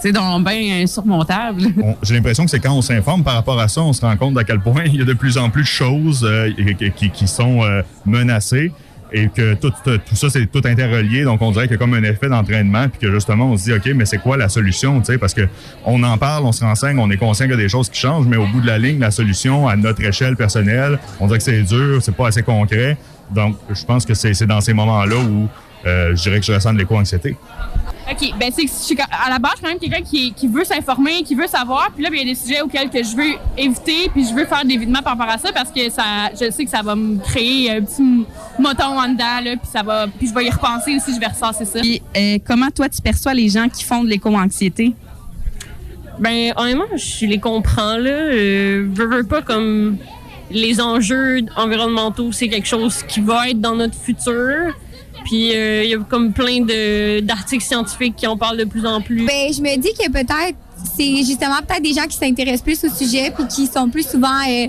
[0.00, 1.62] c'est donc bien insurmontable.
[1.82, 4.14] On- J'ai l'impression que c'est quand on s'informe par rapport à ça, on se rend
[4.18, 6.90] compte à quel point il y a de plus en plus de choses euh, qui,
[6.92, 8.70] qui- qui sont euh, menacées
[9.12, 11.24] et que tout, tout tout ça, c'est tout interrelié.
[11.24, 13.64] Donc, on dirait qu'il y a comme un effet d'entraînement puis que justement, on se
[13.64, 15.02] dit, OK, mais c'est quoi la solution?
[15.04, 15.48] sais, Parce que
[15.84, 18.00] on en parle, on se renseigne, on est conscient qu'il y a des choses qui
[18.00, 21.38] changent, mais au bout de la ligne, la solution à notre échelle personnelle, on dirait
[21.38, 22.96] que c'est dur, c'est pas assez concret.
[23.34, 25.48] Donc, je pense que c'est dans ces moments-là où
[25.86, 27.36] je dirais que je ressens de l'éco-anxiété.
[28.08, 30.02] OK, ben c'est que je suis quand- à la base je suis quand même quelqu'un
[30.08, 32.60] qui, qui veut s'informer, qui veut savoir, puis là ben, il y a des sujets
[32.60, 35.50] auxquels que je veux éviter, puis je veux faire des videments par rapport à ça
[35.52, 38.02] parce que ça je sais que ça va me créer un petit
[38.60, 41.26] moton en dedans là, puis ça va puis je vais y repenser aussi, je vais
[41.26, 41.80] ressasser ça.
[41.80, 44.94] Puis euh, comment toi, tu perçois les gens qui font de l'éco-anxiété?
[46.18, 48.08] Ben, honnêtement, je les comprends, là.
[48.10, 49.98] Euh, veux, veux pas comme
[50.50, 54.74] les enjeux environnementaux, c'est quelque chose qui va être dans notre futur.
[55.26, 56.60] Puis, euh, il y a comme plein
[57.20, 59.26] d'articles scientifiques qui en parlent de plus en plus.
[59.26, 60.56] Ben, je me dis que peut-être
[60.96, 64.28] c'est justement peut-être des gens qui s'intéressent plus au sujet puis qui sont plus souvent
[64.48, 64.68] euh,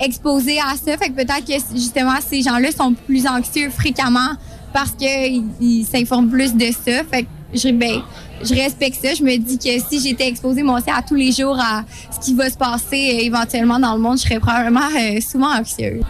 [0.00, 0.98] exposés à ça.
[0.98, 4.34] Fait que peut-être que justement ces gens-là sont plus anxieux fréquemment
[4.74, 7.02] parce qu'ils ils s'informent plus de ça.
[7.10, 8.02] Fait que je, ben,
[8.42, 9.14] je respecte ça.
[9.14, 12.20] Je me dis que si j'étais exposée moi aussi à tous les jours à ce
[12.22, 14.90] qui va se passer euh, éventuellement dans le monde, je serais probablement
[15.22, 16.02] souvent anxieuse.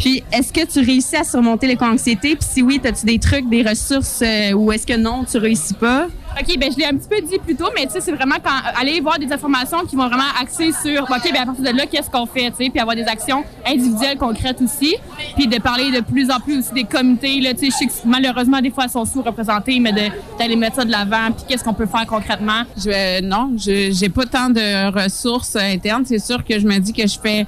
[0.00, 2.34] Puis, est-ce que tu réussis à surmonter l'éco-anxiété?
[2.34, 5.74] Puis si oui, as-tu des trucs, des ressources euh, ou est-ce que non, tu réussis
[5.74, 6.06] pas?
[6.40, 8.36] OK, ben je l'ai un petit peu dit plus tôt, mais tu sais, c'est vraiment
[8.42, 11.76] quand aller voir des informations qui vont vraiment axer sur OK, ben à partir de
[11.76, 14.94] là, qu'est-ce qu'on fait, tu sais, puis avoir des actions individuelles concrètes aussi,
[15.36, 17.86] puis de parler de plus en plus aussi des comités là, tu sais, je sais
[17.86, 21.44] que malheureusement des fois elles sont sous-représentés, mais de- d'aller mettre ça de l'avant, puis
[21.48, 22.62] qu'est-ce qu'on peut faire concrètement?
[22.76, 26.04] Je, non, je j'ai pas tant de ressources internes.
[26.06, 27.44] C'est sûr que je me dis que je fais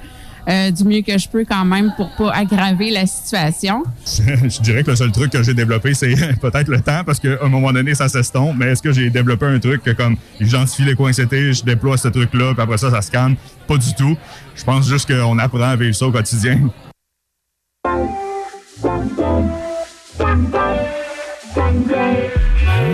[0.49, 3.83] euh, du mieux que je peux quand même pour pas aggraver la situation.
[4.05, 7.37] je dirais que le seul truc que j'ai développé, c'est peut-être le temps, parce qu'à
[7.41, 8.55] un moment donné, ça s'estompe.
[8.57, 11.97] Mais est-ce que j'ai développé un truc que, comme, j'identifie les coins c'était, je déploie
[11.97, 13.35] ce truc-là, puis après ça, ça scanne?
[13.67, 14.17] Pas du tout.
[14.55, 16.59] Je pense juste qu'on apprend à vivre ça au quotidien.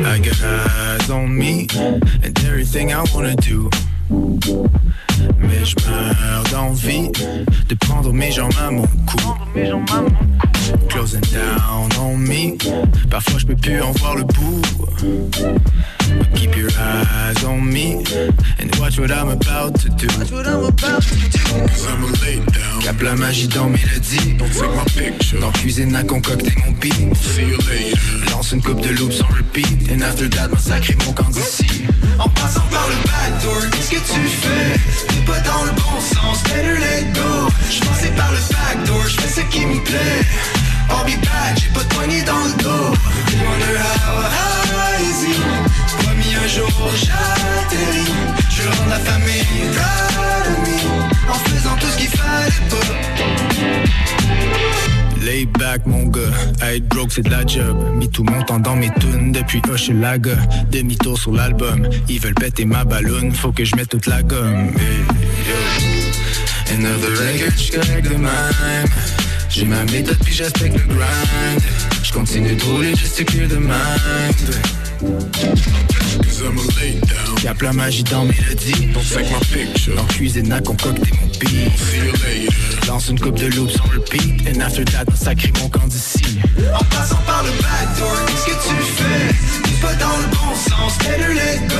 [0.05, 3.69] I got eyes on me and everything I wanna do.
[5.39, 7.11] Mais je meurs d'envie
[7.67, 9.17] de prendre mes jambes à mon cou.
[10.89, 12.57] Closing down on me.
[13.09, 14.61] Parfois je peux plus en voir le bout.
[16.35, 18.03] Keep your eyes on me
[18.59, 20.07] and watch what I'm about to do.
[20.17, 21.67] Watch what I'm about to do.
[21.67, 22.81] Cause I'm a lay down.
[22.81, 24.37] Cap la magie dans mélodie.
[24.37, 25.39] Don't take my picture.
[25.39, 27.15] Dans cuisine à concocter mon beat.
[27.15, 28.31] See you later.
[28.31, 29.91] Lance une coupe de loops en repeat.
[29.91, 31.85] And after that, massacrer mon camp d'ici.
[32.17, 34.79] En passant par le backdoor, qu'est-ce que tu fais?
[35.07, 37.49] T'es pas dans le bon sens, better let go.
[37.69, 40.25] J'passais par le backdoor, j'fais ce qui me plaît.
[40.89, 42.97] I'll be back, j'ai pas de poignée dans le dos.
[43.45, 45.88] Wonder how high is he?
[46.55, 48.11] Jour j'atterris.
[48.49, 49.45] Je rends la famille.
[51.29, 52.85] En faisant tout ce qu'il fallait pas.
[55.23, 56.21] Lay back mon gars,
[56.61, 60.37] être broke c'est de la job Mis tout mon temps dans mes tunes depuis Hochelaga
[60.71, 64.71] Demi-tour sur l'album, ils veulent péter ma balloune Faut que je mette toute la gomme.
[66.71, 67.53] Another record,
[69.49, 71.61] J'ai ma méthode puis j'aspecte le grind
[72.03, 77.41] Je continue de rouler to clear the mind Cause I'm a.
[77.43, 78.87] Y'a plein magie dans mélodie.
[78.93, 79.97] Don't take my picture.
[79.97, 81.77] En cuisine à concocter mon beat.
[81.77, 82.87] See you later.
[82.87, 84.47] Lance une coupe de loops on repeat.
[84.47, 86.39] And after that, sacré mon camp d'ici.
[86.73, 89.81] En passant par le backdoor, qu'est-ce que tu fais?
[89.81, 91.78] Pas dans le bon sens, better let go.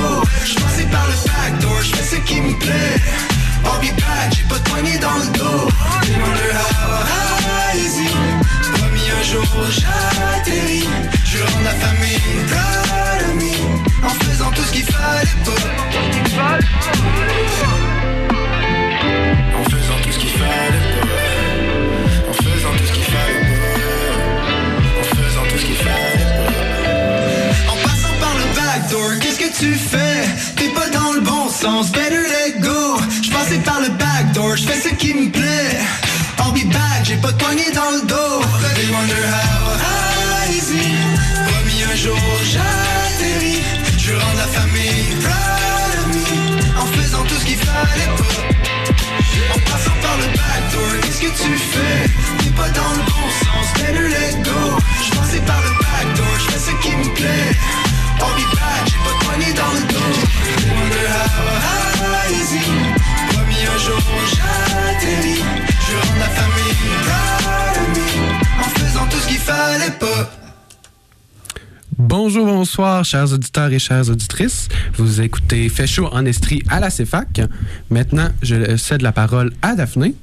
[73.10, 74.68] Chers auditeurs et chères auditrices.
[74.96, 77.42] Vous écoutez Fait chaud en Estrie à la CFAC.
[77.90, 80.14] Maintenant, je cède la parole à Daphné.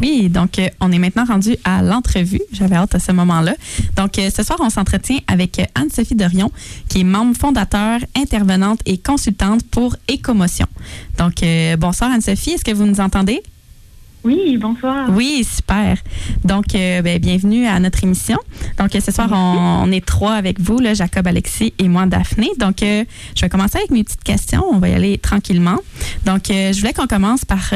[0.00, 2.40] Oui, donc euh, on est maintenant rendu à l'entrevue.
[2.52, 3.54] J'avais hâte à ce moment-là.
[3.96, 6.50] Donc euh, ce soir, on s'entretient avec euh, Anne-Sophie Dorion,
[6.88, 10.66] qui est membre fondateur, intervenante et consultante pour Écomotion.
[11.18, 11.44] Donc
[11.78, 13.42] bonsoir Anne-Sophie, est-ce que vous nous entendez?
[14.24, 15.08] Oui, bonsoir.
[15.10, 15.96] Oui, super.
[16.44, 18.36] Donc, euh, ben, bienvenue à notre émission.
[18.78, 22.06] Donc, euh, ce soir, on, on est trois avec vous, là, Jacob, Alexis et moi,
[22.06, 22.50] Daphné.
[22.58, 23.04] Donc, euh,
[23.36, 24.64] je vais commencer avec mes petites questions.
[24.70, 25.78] On va y aller tranquillement.
[26.26, 27.70] Donc, euh, je voulais qu'on commence par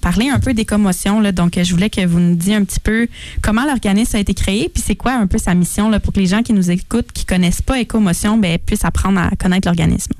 [0.00, 1.20] parler un peu des commotions.
[1.20, 1.32] Là.
[1.32, 3.08] Donc, je voulais que vous nous disiez un petit peu
[3.42, 6.20] comment l'organisme a été créé, puis c'est quoi un peu sa mission là, pour que
[6.20, 10.12] les gens qui nous écoutent, qui connaissent pas Écomotion, ben, puissent apprendre à connaître l'organisme.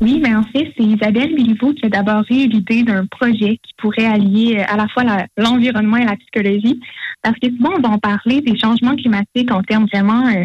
[0.00, 3.72] Oui, mais en fait, c'est Isabelle Béliveau qui a d'abord eu l'idée d'un projet qui
[3.78, 5.04] pourrait allier euh, à la fois
[5.36, 6.80] l'environnement et la psychologie.
[7.22, 10.44] Parce que souvent, on va en parler des changements climatiques en termes vraiment euh,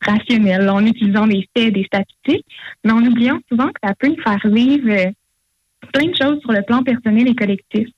[0.00, 2.46] rationnels, en utilisant des faits, des statistiques,
[2.84, 5.10] mais en oubliant souvent que ça peut nous faire vivre euh,
[5.94, 7.88] plein de choses sur le plan personnel et collectif.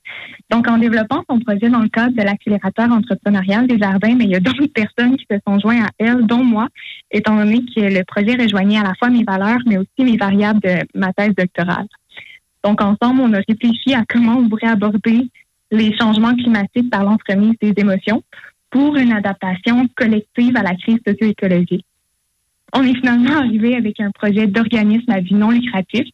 [0.50, 4.30] Donc, en développant son projet dans le cadre de l'accélérateur entrepreneurial des jardins, mais il
[4.30, 6.68] y a d'autres personnes qui se sont joints à elle, dont moi,
[7.10, 10.60] étant donné que le projet rejoignait à la fois mes valeurs, mais aussi mes variables
[10.60, 11.86] de ma thèse doctorale.
[12.62, 15.30] Donc, ensemble, on a réfléchi à comment on pourrait aborder
[15.70, 18.22] les changements climatiques par l'entremise des émotions
[18.70, 21.86] pour une adaptation collective à la crise socio-écologique.
[22.72, 26.04] On est finalement arrivé avec un projet d'organisme à but non lucratif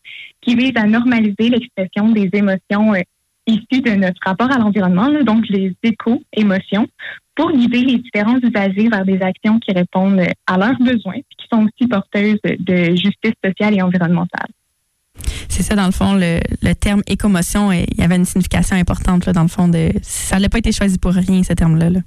[0.40, 3.00] qui vise à normaliser l'expression des émotions euh,
[3.46, 6.86] issues de notre rapport à l'environnement, donc les éco-émotions,
[7.34, 11.24] pour guider les différents usagers vers des actions qui répondent euh, à leurs besoins et
[11.38, 14.48] qui sont aussi porteuses de justice sociale et environnementale.
[15.48, 19.28] C'est ça, dans le fond, le, le terme écomotion, il y avait une signification importante,
[19.28, 19.70] dans le fond.
[20.02, 21.90] Ça n'a pas été choisi pour rien, ce terme-là.
[21.90, 22.00] là.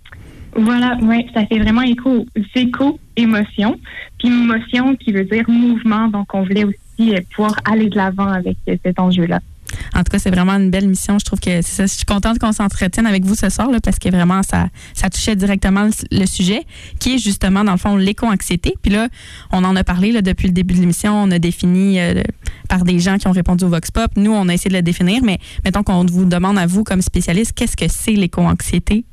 [0.55, 3.77] Voilà, oui, ça fait vraiment écho, écho, émotion,
[4.17, 8.27] puis émotion qui veut dire mouvement, donc on voulait aussi euh, pouvoir aller de l'avant
[8.27, 9.41] avec euh, cet enjeu-là.
[9.93, 11.19] En tout cas, c'est vraiment une belle mission.
[11.19, 11.85] Je trouve que ça.
[11.85, 15.09] Je suis contente qu'on s'entretienne avec vous ce soir là, parce que vraiment, ça, ça
[15.09, 16.61] touchait directement le, le sujet,
[16.99, 18.75] qui est justement, dans le fond, l'éco-anxiété.
[18.81, 19.09] Puis là,
[19.51, 21.13] on en a parlé là, depuis le début de l'émission.
[21.13, 22.21] On a défini euh,
[22.69, 24.11] par des gens qui ont répondu au Vox Pop.
[24.15, 27.01] Nous, on a essayé de le définir, mais mettons qu'on vous demande à vous, comme
[27.01, 29.03] spécialiste, qu'est-ce que c'est l'éco-anxiété?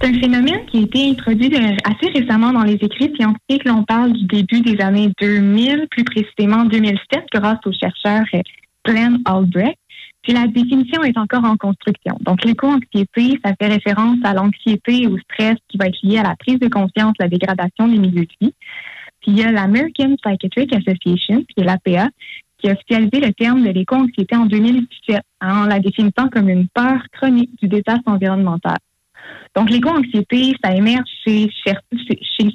[0.00, 1.54] C'est un phénomène qui a été introduit
[1.84, 3.64] assez récemment dans les écrits scientifiques.
[3.64, 8.40] Là, on parle du début des années 2000, plus précisément 2007, grâce au chercheur euh,
[8.84, 9.78] Glenn Albrecht.
[10.22, 12.16] Puis la définition est encore en construction.
[12.20, 16.34] Donc, l'éco-anxiété, ça fait référence à l'anxiété au stress qui va être lié à la
[16.36, 18.54] prise de conscience, la dégradation des milieux de vie.
[19.20, 22.08] Puis il y a l'American Psychiatric Association, qui est l'APA,
[22.58, 27.02] qui a officialisé le terme de l'éco-anxiété en 2017 en la définissant comme une peur
[27.12, 28.78] chronique du désastre environnemental.
[29.56, 31.48] Donc, l'éco-anxiété, ça émerge chez,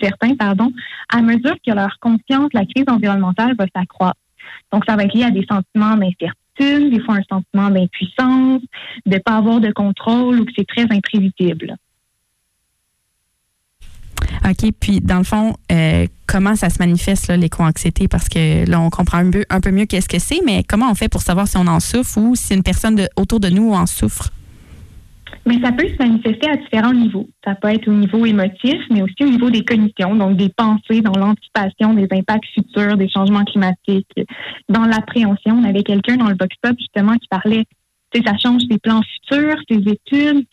[0.01, 0.71] certains pardon,
[1.09, 4.19] à mesure que leur conscience, la crise environnementale va s'accroître.
[4.71, 8.61] Donc, ça va être lié à des sentiments d'incertitude, des fois un sentiment d'impuissance,
[9.05, 11.75] de ne pas avoir de contrôle ou que c'est très imprévisible.
[14.45, 14.71] OK.
[14.79, 18.07] Puis, dans le fond, euh, comment ça se manifeste, l'éco-anxiété?
[18.07, 21.09] Parce que là, on comprend un peu mieux qu'est-ce que c'est, mais comment on fait
[21.09, 24.31] pour savoir si on en souffre ou si une personne autour de nous en souffre?
[25.49, 27.27] Mais ça peut se manifester à différents niveaux.
[27.43, 31.01] Ça peut être au niveau émotif, mais aussi au niveau des cognitions, donc des pensées,
[31.01, 34.13] dans l'anticipation des impacts futurs, des changements climatiques,
[34.69, 35.55] dans l'appréhension.
[35.55, 37.65] On avait quelqu'un dans le box pop justement qui parlait,
[38.13, 40.45] tu ça change ses plans futurs, ses études.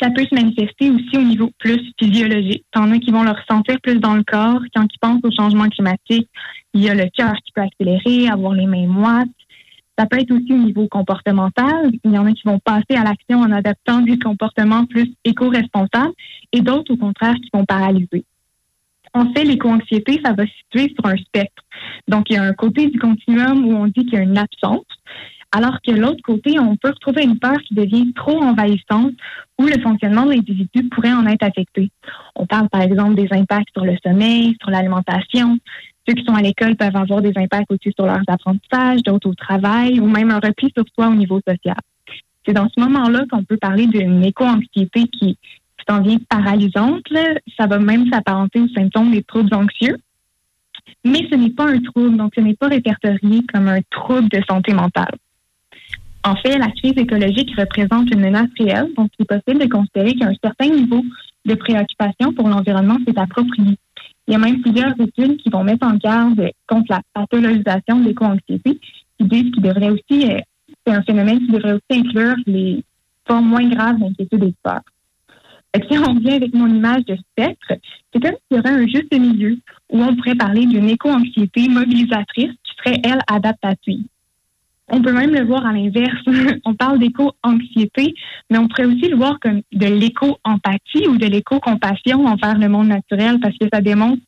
[0.00, 2.64] Ça peut se manifester aussi au niveau plus physiologique.
[2.72, 4.60] T'en as qui vont le ressentir plus dans le corps.
[4.74, 6.28] Quand ils pensent au changement climatique,
[6.72, 9.28] il y a le cœur qui peut accélérer, avoir les mains moites.
[9.98, 11.90] Ça peut être aussi au niveau comportemental.
[12.04, 16.12] Il y en a qui vont passer à l'action en adaptant des comportements plus éco-responsables
[16.52, 18.24] et d'autres, au contraire, qui vont paralyser.
[19.14, 21.62] En fait, l'éco-anxiété, ça va se situer sur un spectre.
[22.08, 24.36] Donc, il y a un côté du continuum où on dit qu'il y a une
[24.36, 24.84] absence,
[25.52, 29.14] alors que l'autre côté, on peut retrouver une peur qui devient trop envahissante
[29.58, 31.90] où le fonctionnement de l'individu pourrait en être affecté.
[32.34, 35.58] On parle par exemple des impacts sur le sommeil, sur l'alimentation,
[36.06, 39.34] ceux qui sont à l'école peuvent avoir des impacts aussi sur leurs apprentissages, d'autres au
[39.34, 41.76] travail ou même un repli sur soi au niveau social.
[42.46, 45.36] C'est dans ce moment-là qu'on peut parler d'une éco-anxiété qui,
[45.88, 47.04] s'en vient paralysante.
[47.56, 49.96] Ça va même s'apparenter aux symptômes des troubles anxieux.
[51.04, 54.40] Mais ce n'est pas un trouble, donc ce n'est pas répertorié comme un trouble de
[54.48, 55.14] santé mentale.
[56.24, 60.14] En fait, la crise écologique représente une menace réelle, donc il est possible de considérer
[60.14, 61.04] qu'un certain niveau
[61.44, 63.78] de préoccupation pour l'environnement s'est approprié.
[64.26, 68.08] Il y a même plusieurs études qui vont mettre en garde contre la pathologisation de
[68.08, 68.80] l'éco-anxiété,
[69.18, 70.40] qui disent qu'il devrait aussi, euh,
[70.84, 72.84] c'est un phénomène qui devrait aussi inclure les
[73.26, 74.80] formes moins graves d'inquiétude et de peur.
[75.88, 77.74] si on vient avec mon image de spectre,
[78.12, 79.58] c'est comme s'il y aurait un juste milieu
[79.90, 84.04] où on pourrait parler d'une éco-anxiété mobilisatrice qui serait, elle, adaptative.
[84.88, 86.22] On peut même le voir à l'inverse.
[86.64, 88.14] on parle d'éco-anxiété,
[88.50, 92.88] mais on pourrait aussi le voir comme de l'éco-empathie ou de l'éco-compassion envers le monde
[92.88, 94.22] naturel parce que ça démontre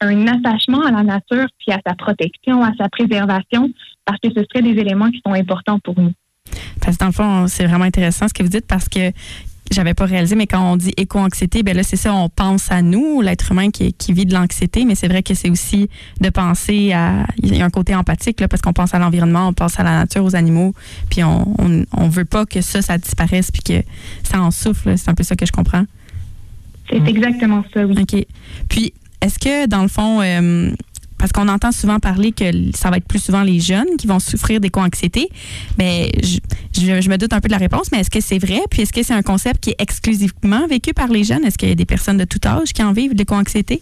[0.00, 3.70] un attachement à la nature puis à sa protection, à sa préservation,
[4.04, 6.12] parce que ce seraient des éléments qui sont importants pour nous.
[6.80, 9.10] Parce que dans le fond, c'est vraiment intéressant ce que vous dites parce que
[9.70, 12.82] j'avais pas réalisé, mais quand on dit éco-anxiété, ben là, c'est ça, on pense à
[12.82, 15.88] nous, l'être humain qui, vit de l'anxiété, mais c'est vrai que c'est aussi
[16.20, 17.26] de penser à.
[17.42, 19.82] Il y a un côté empathique, là, parce qu'on pense à l'environnement, on pense à
[19.82, 20.74] la nature, aux animaux,
[21.10, 23.86] puis on, on, veut pas que ça, ça disparaisse, puis que
[24.22, 24.96] ça en souffle.
[24.96, 25.84] C'est un peu ça que je comprends.
[26.90, 27.96] C'est exactement ça, oui.
[28.00, 28.24] OK.
[28.68, 30.70] Puis, est-ce que, dans le fond, euh,
[31.18, 34.18] parce qu'on entend souvent parler que ça va être plus souvent les jeunes qui vont
[34.18, 35.28] souffrir d'éco-anxiété.
[35.78, 38.60] Mais je, me doute un peu de la réponse, mais est-ce que c'est vrai?
[38.70, 41.44] Puis est-ce que c'est un concept qui est exclusivement vécu par les jeunes?
[41.44, 43.80] Est-ce qu'il y a des personnes de tout âge qui en vivent d'éco-anxiété?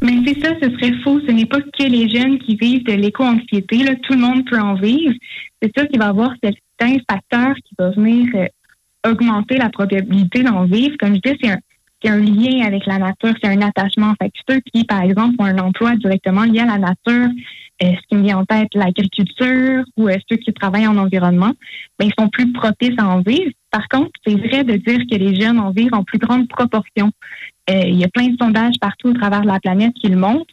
[0.00, 1.20] Mais c'est ça, ce serait faux.
[1.26, 3.84] Ce n'est pas que les jeunes qui vivent de l'éco-anxiété.
[4.02, 5.14] Tout le monde peut en vivre.
[5.60, 10.42] C'est sûr qu'il va y avoir certains facteurs qui vont venir euh, augmenter la probabilité
[10.42, 10.96] d'en vivre.
[10.98, 11.58] Comme je disais, c'est un,
[12.02, 14.14] c'est un lien avec la nature, c'est un attachement.
[14.20, 17.28] Fait ceux qui, par exemple, ont un emploi directement lié à la nature,
[17.82, 21.52] euh, ce qui me vient en tête, l'agriculture ou euh, ceux qui travaillent en environnement,
[21.98, 23.52] ben, ils sont plus propices à en vivre.
[23.70, 27.10] Par contre, c'est vrai de dire que les jeunes en vivent en plus grande proportion.
[27.70, 30.16] Euh, il y a plein de sondages partout au travers de la planète qui le
[30.16, 30.52] montrent.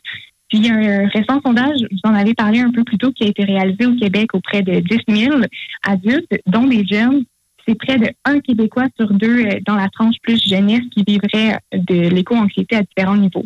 [0.49, 3.11] Puis il y a un récent sondage, vous en avez parlé un peu plus tôt,
[3.11, 5.41] qui a été réalisé au Québec auprès de 10 000
[5.83, 7.25] adultes, dont des jeunes
[7.67, 11.59] c'est près de un Québécois sur deux euh, dans la tranche plus jeunesse qui vivrait
[11.73, 13.45] de l'éco-anxiété à différents niveaux.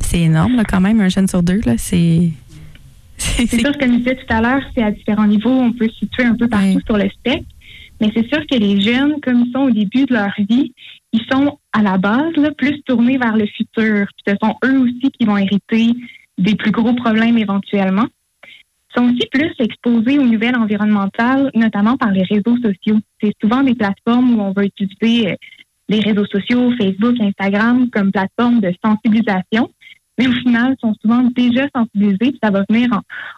[0.00, 1.60] C'est énorme, quand même, un jeune sur deux.
[1.64, 2.30] Là, c'est.
[3.16, 5.50] C'est sûr, comme je disais tout à l'heure, c'est à différents niveaux.
[5.50, 7.44] On peut se situer un peu partout sur le spectre.
[8.00, 10.72] Mais c'est sûr que les jeunes, comme ils sont au début de leur vie,
[11.12, 14.06] ils sont à la base plus tournés vers le futur.
[14.26, 15.90] ce sont eux aussi qui vont hériter
[16.38, 18.06] des plus gros problèmes éventuellement
[18.94, 22.98] sont aussi plus exposés aux nouvelles environnementales, notamment par les réseaux sociaux.
[23.22, 25.36] C'est souvent des plateformes où on va utiliser euh,
[25.88, 29.70] les réseaux sociaux, Facebook, Instagram, comme plateforme de sensibilisation.
[30.18, 32.88] mais au final, sont souvent déjà sensibilisés, puis ça va venir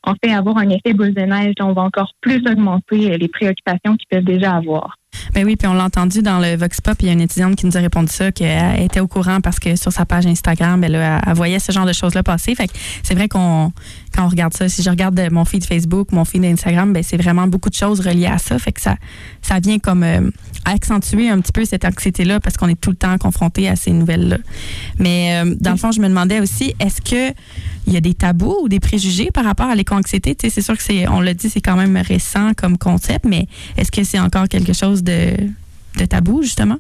[0.03, 1.55] en, fait avoir un effet boule de neige.
[1.61, 4.99] On va encore plus augmenter les préoccupations qu'ils peuvent déjà avoir.
[5.35, 7.57] Ben oui, puis on l'a entendu dans le Vox Pop, il y a une étudiante
[7.57, 10.81] qui nous a répondu ça, qu'elle était au courant parce que sur sa page Instagram,
[10.81, 12.55] ben là, elle, voyait ce genre de choses-là passer.
[12.55, 13.73] Fait que c'est vrai qu'on
[14.15, 17.17] quand on regarde ça, si je regarde mon feed Facebook, mon feed Instagram, ben c'est
[17.17, 18.59] vraiment beaucoup de choses reliées à ça.
[18.59, 18.97] Fait que ça,
[19.41, 20.31] ça vient comme euh,
[20.65, 23.93] accentuer un petit peu cette anxiété-là parce qu'on est tout le temps confronté à ces
[23.93, 24.39] nouvelles-là.
[24.99, 27.35] Mais euh, dans le fond, je me demandais aussi, est-ce que
[27.87, 30.37] il y a des tabous ou des préjugés par rapport à l'éco-anxiété?
[30.39, 33.91] C'est sûr que c'est, on l'a dit, c'est quand même récent comme concept, mais est-ce
[33.91, 35.35] que c'est encore quelque chose de,
[35.99, 36.79] de tabou, justement?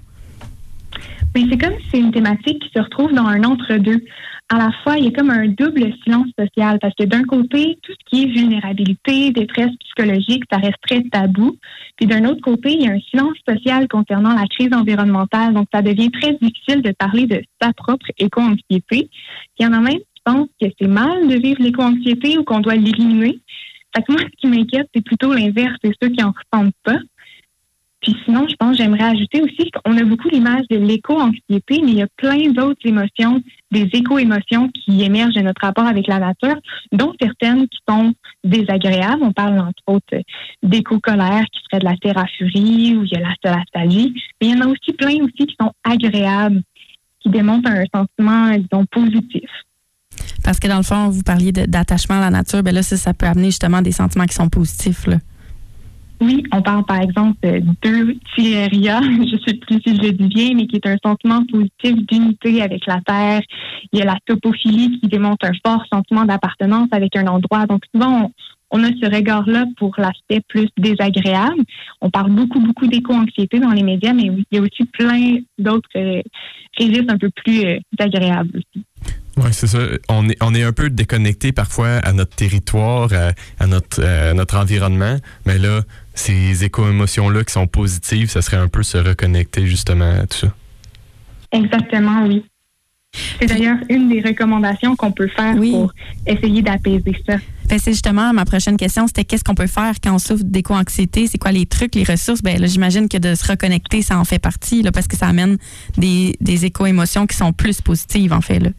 [1.34, 4.05] Mais c'est comme si c'est une thématique qui se retrouve dans un entre-deux.
[4.48, 7.78] À la fois, il y a comme un double silence social parce que d'un côté,
[7.82, 11.57] tout ce qui est vulnérabilité, détresse psychologique, ça reste très tabou.
[11.96, 15.55] Puis d'un autre côté, il y a un silence social concernant la crise environnementale.
[15.55, 19.09] Donc, ça devient très difficile de parler de sa propre éco-anxiété.
[19.59, 22.60] Il y en a même qui pensent que c'est mal de vivre l'éco-anxiété ou qu'on
[22.60, 23.40] doit l'éliminer.
[23.94, 26.98] Fait que moi, ce qui m'inquiète, c'est plutôt l'inverse, c'est ceux qui en ressentent pas.
[28.02, 31.98] Puis sinon, je pense, j'aimerais ajouter aussi qu'on a beaucoup l'image de l'éco-anxiété, mais il
[31.98, 36.56] y a plein d'autres émotions, des éco-émotions qui émergent de notre rapport avec la nature,
[36.90, 38.12] dont certaines qui sont
[38.42, 39.22] désagréables.
[39.22, 40.20] On parle entre autres
[40.64, 44.14] d'éco-colère qui serait de la terrafurie ou il y a la solastalgie.
[44.40, 46.62] Mais il y en a aussi plein aussi qui sont agréables,
[47.20, 49.48] qui démontrent un sentiment, disons, positif.
[50.45, 53.26] Parce que dans le fond, vous parliez d'attachement à la nature, ben là, ça, peut
[53.26, 55.07] amener justement des sentiments qui sont positifs.
[56.22, 60.28] Oui, on parle par exemple de Thieria, je ne sais plus si je le dis
[60.28, 63.40] bien, mais qui est un sentiment positif d'unité avec la Terre.
[63.93, 67.66] Il y a la topophilie qui démontre un fort sentiment d'appartenance avec un endroit.
[67.66, 68.30] Donc souvent,
[68.70, 71.64] on, a ce regard-là pour l'aspect plus désagréable.
[72.01, 75.88] On parle beaucoup, beaucoup d'éco-anxiété dans les médias, mais il y a aussi plein d'autres
[75.97, 76.22] euh,
[76.80, 78.84] un peu plus euh, agréables aussi.
[79.36, 79.78] Oui, c'est ça.
[80.08, 83.08] On est, on est un peu déconnecté parfois à notre territoire,
[83.58, 85.16] à, notre, à notre environnement.
[85.46, 85.82] Mais là,
[86.14, 90.54] ces éco-émotions-là qui sont positives, ça serait un peu se reconnecter justement à tout ça.
[91.52, 92.44] Exactement, oui.
[93.38, 95.92] C'est d'ailleurs une des recommandations qu'on peut faire pour
[96.26, 97.36] essayer d'apaiser ça.
[97.68, 101.26] Ben, c'est justement ma prochaine question, c'était qu'est-ce qu'on peut faire quand on souffre d'éco-anxiété?
[101.26, 102.42] C'est quoi les trucs, les ressources?
[102.42, 105.58] Ben, j'imagine que de se reconnecter, ça en fait partie, là, parce que ça amène
[105.98, 108.60] des, des éco-émotions qui sont plus positives, en fait.
[108.60, 108.70] Là.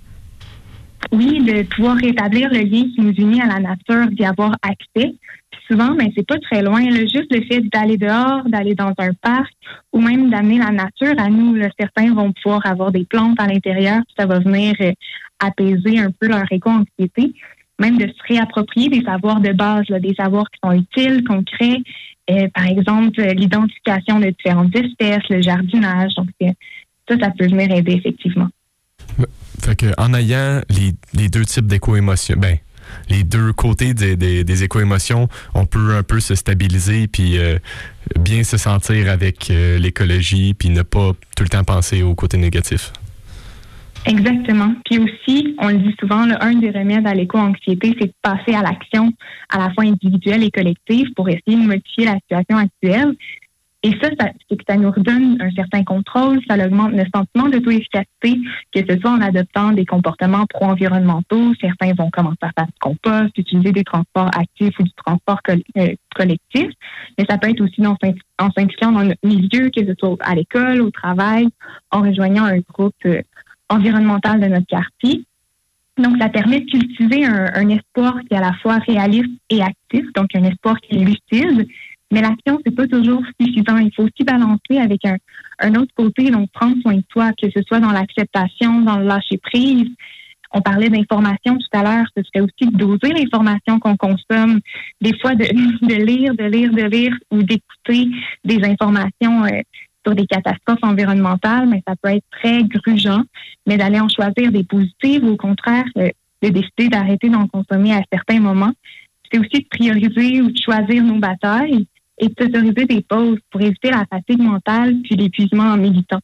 [1.11, 5.13] Oui, de pouvoir rétablir le lien qui nous unit à la nature, d'y avoir accès
[5.67, 6.81] souvent, mais c'est pas très loin.
[6.91, 9.51] Juste le fait d'aller dehors, d'aller dans un parc
[9.91, 11.57] ou même d'amener la nature à nous.
[11.79, 14.91] certains vont pouvoir avoir des plantes à l'intérieur, ça va venir euh,
[15.39, 17.33] apaiser un peu leur éco-anxiété.
[17.79, 21.81] Même de se réapproprier des savoirs de base, des savoirs qui sont utiles, concrets.
[22.29, 26.13] Euh, par exemple, l'identification de différentes espèces, le jardinage.
[26.15, 26.51] Donc, euh,
[27.09, 28.47] ça, ça peut venir aider effectivement.
[29.63, 32.57] Fait que, en ayant les, deux types d'éco-émotions, ben,
[33.09, 37.57] les deux côtés des, des, éco-émotions, on peut un peu se stabiliser puis euh,
[38.19, 42.37] bien se sentir avec euh, l'écologie puis ne pas tout le temps penser au côté
[42.37, 42.91] négatif.
[44.05, 44.73] Exactement.
[44.83, 48.61] Puis aussi, on le dit souvent, un des remèdes à l'éco-anxiété, c'est de passer à
[48.61, 49.13] l'action
[49.49, 53.15] à la fois individuelle et collective pour essayer de modifier la situation actuelle.
[53.85, 54.09] Et ça,
[54.49, 58.39] c'est que ça nous redonne un certain contrôle, ça augmente le sentiment d'auto-efficacité,
[58.71, 61.53] que ce soit en adoptant des comportements pro-environnementaux.
[61.59, 65.95] Certains vont commencer à faire du compost, utiliser des transports actifs ou du transport euh,
[66.15, 66.67] collectif.
[67.17, 67.97] Mais ça peut être aussi en
[68.55, 71.49] s'impliquant dans notre milieu, que ce soit à l'école, au travail,
[71.91, 73.21] en rejoignant un groupe euh,
[73.67, 75.25] environnemental de notre quartier.
[75.97, 79.61] Donc, ça permet de cultiver un, un espoir qui est à la fois réaliste et
[79.61, 81.67] actif, donc un espoir qui est lucide,
[82.13, 83.77] mais l'action, c'est pas toujours suffisant.
[83.77, 87.63] Il faut aussi balancer avec un, autre côté, donc prendre soin de toi, que ce
[87.63, 89.89] soit dans l'acceptation, dans le lâcher prise.
[90.51, 94.59] On parlait d'information tout à l'heure, ce serait aussi de doser l'information qu'on consomme.
[95.01, 95.43] Des fois, de,
[96.05, 98.07] lire, de lire, de lire ou d'écouter
[98.45, 99.61] des informations euh,
[100.05, 103.23] sur des catastrophes environnementales, mais ça peut être très grugeant.
[103.65, 106.09] Mais d'aller en choisir des positives ou au contraire, euh,
[106.43, 108.73] de décider d'arrêter d'en consommer à certains moments.
[109.31, 111.87] C'est aussi de prioriser ou de choisir nos batailles
[112.17, 116.19] et de s'autoriser des pauses pour éviter la fatigue mentale puis l'épuisement en méditant.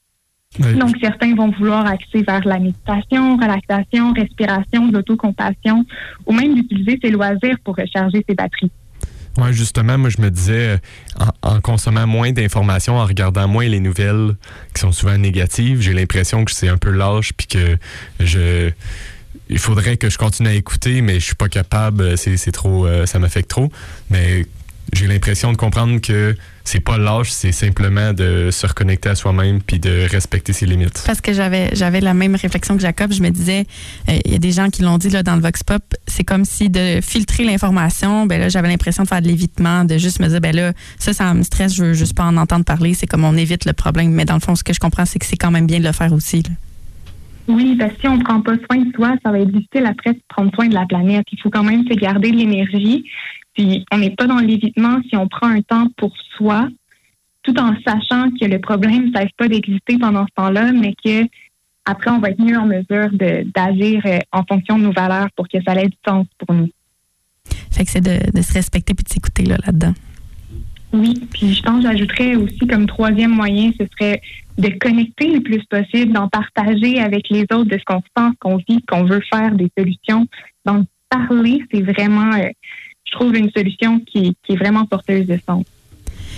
[0.57, 5.85] Donc, certains vont vouloir axer vers la méditation, relaxation, respiration, l'autocompassion
[6.25, 8.71] ou même d'utiliser ses loisirs pour recharger ses batteries.
[9.37, 10.79] Oui, justement, moi, je me disais,
[11.21, 14.35] euh, en, consommant moins d'informations, en regardant moins les nouvelles
[14.73, 17.77] qui sont souvent négatives, j'ai l'impression que c'est un peu lâche puis que
[18.19, 18.71] je.
[19.51, 23.05] Il faudrait que je continue à écouter, mais je suis pas capable, c'est trop, euh,
[23.05, 23.71] ça m'affecte trop.
[24.09, 24.45] Mais
[24.93, 29.61] j'ai l'impression de comprendre que c'est pas lâche, c'est simplement de se reconnecter à soi-même
[29.61, 31.03] puis de respecter ses limites.
[31.05, 33.11] Parce que j'avais j'avais la même réflexion que Jacob.
[33.11, 33.65] Je me disais,
[34.09, 36.23] euh, il y a des gens qui l'ont dit là, dans le Vox Pop, c'est
[36.23, 40.19] comme si de filtrer l'information, ben là, j'avais l'impression de faire de l'évitement, de juste
[40.19, 42.93] me dire, ben là, ça, ça me stresse, je veux juste pas en entendre parler.
[42.93, 44.11] C'est comme on évite le problème.
[44.11, 45.85] Mais dans le fond, ce que je comprends, c'est que c'est quand même bien de
[45.85, 46.43] le faire aussi.
[47.49, 49.85] Oui, parce que si on ne prend pas soin de soi, ça va être difficile
[49.87, 51.25] après de prendre soin de la planète.
[51.31, 53.05] Il faut quand même se garder de l'énergie.
[53.59, 56.69] Puis on n'est pas dans l'évitement si on prend un temps pour soi,
[57.43, 61.27] tout en sachant que le problème ne cesse pas d'exister pendant ce temps-là, mais que
[61.83, 63.09] après on va être mieux en mesure
[63.53, 66.69] d'agir euh, en fonction de nos valeurs pour que ça ait du sens pour nous.
[67.69, 69.93] Fait que c'est de, de, se respecter puis de s'écouter là, là-dedans.
[70.93, 74.21] Oui, puis je pense j'ajouterais aussi comme troisième moyen, ce serait
[74.57, 78.55] de connecter le plus possible, d'en partager avec les autres de ce qu'on pense, qu'on
[78.55, 80.27] vit, qu'on veut faire, des solutions.
[80.65, 82.49] Donc, parler, c'est vraiment, euh,
[83.09, 85.65] je trouve, une solution qui, est vraiment porteuse de sens.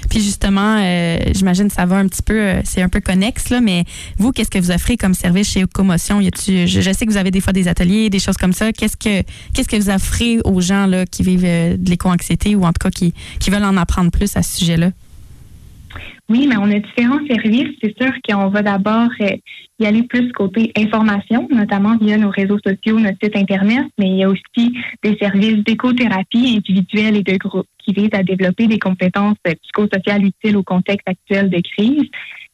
[0.09, 3.49] Puis justement, euh, j'imagine que ça va un petit peu, euh, c'est un peu connexe,
[3.49, 3.85] là, mais
[4.17, 6.21] vous, qu'est-ce que vous offrez comme service chez Commotion?
[6.21, 8.73] Je, sais que vous avez des fois des ateliers, des choses comme ça.
[8.73, 9.21] Qu'est-ce que
[9.53, 12.89] qu'est-ce que vous offrez aux gens là, qui vivent de l'éco-anxiété ou en tout cas
[12.89, 14.91] qui, qui veulent en apprendre plus à ce sujet-là?
[16.31, 17.77] Oui, mais on a différents services.
[17.83, 19.35] C'est sûr qu'on va d'abord euh,
[19.79, 24.15] y aller plus côté information, notamment via nos réseaux sociaux, notre site Internet, mais il
[24.15, 24.73] y a aussi
[25.03, 30.55] des services d'écothérapie individuelle et de groupe qui visent à développer des compétences psychosociales utiles
[30.55, 32.09] au contexte actuel de crise.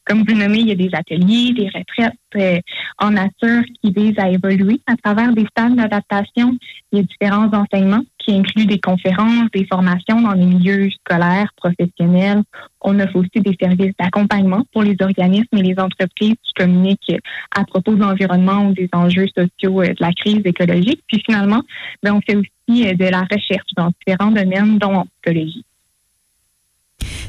[0.08, 2.60] Comme vous nommez, il y a des ateliers, des retraites euh,
[3.00, 6.58] en nature qui visent à évoluer à travers des stades d'adaptation.
[6.92, 11.52] Il y a différents enseignements qui incluent des conférences, des formations dans les milieux scolaires,
[11.58, 12.44] professionnels.
[12.82, 17.18] On offre aussi des services d'accompagnement pour les organismes et les entreprises qui communiquent
[17.56, 21.04] à propos de l'environnement ou des enjeux sociaux euh, de la crise écologique.
[21.08, 21.64] Puis finalement,
[22.02, 25.08] ben, on fait aussi euh, de la recherche dans différents domaines, dont en.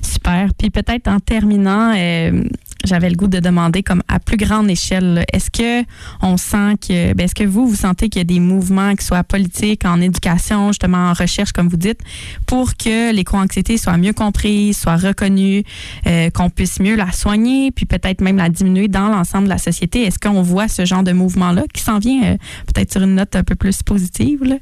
[0.02, 0.50] Super.
[0.56, 1.92] Puis peut-être en terminant,
[2.88, 5.86] j'avais le goût de demander comme à plus grande échelle, est-ce que
[6.22, 9.04] on sent que, ben, est-ce que vous vous sentez qu'il y a des mouvements qui
[9.04, 12.00] soient politiques, en éducation, justement en recherche, comme vous dites,
[12.46, 15.62] pour que l'éco-anxiété soit mieux comprise, soit reconnue,
[16.06, 19.58] euh, qu'on puisse mieux la soigner, puis peut-être même la diminuer dans l'ensemble de la
[19.58, 20.02] société?
[20.02, 22.36] Est-ce qu'on voit ce genre de mouvement-là qui s'en vient euh,
[22.66, 24.44] peut-être sur une note un peu plus positive?
[24.44, 24.56] Là?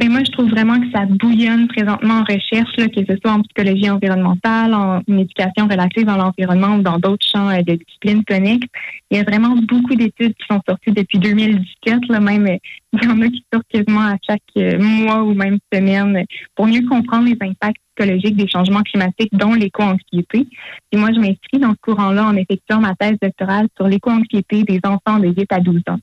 [0.00, 3.32] Mais moi, je trouve vraiment que ça bouillonne présentement en recherche, là, que ce soit
[3.32, 8.24] en psychologie environnementale, en éducation relative à l'environnement ou dans d'autres champs euh, de disciplines
[8.24, 8.66] connexes.
[9.10, 12.08] Il y a vraiment beaucoup d'études qui sont sorties depuis 2017.
[12.08, 12.56] Là, même, euh,
[12.94, 16.24] il y en a qui sortent quasiment à chaque euh, mois ou même semaine
[16.54, 20.46] pour mieux comprendre les impacts psychologiques des changements climatiques, dont l'éco-anxiété.
[20.92, 24.80] Et moi, je m'inscris dans ce courant-là en effectuant ma thèse doctorale sur l'éco-anxiété des
[24.84, 25.98] enfants de 8 à 12 ans.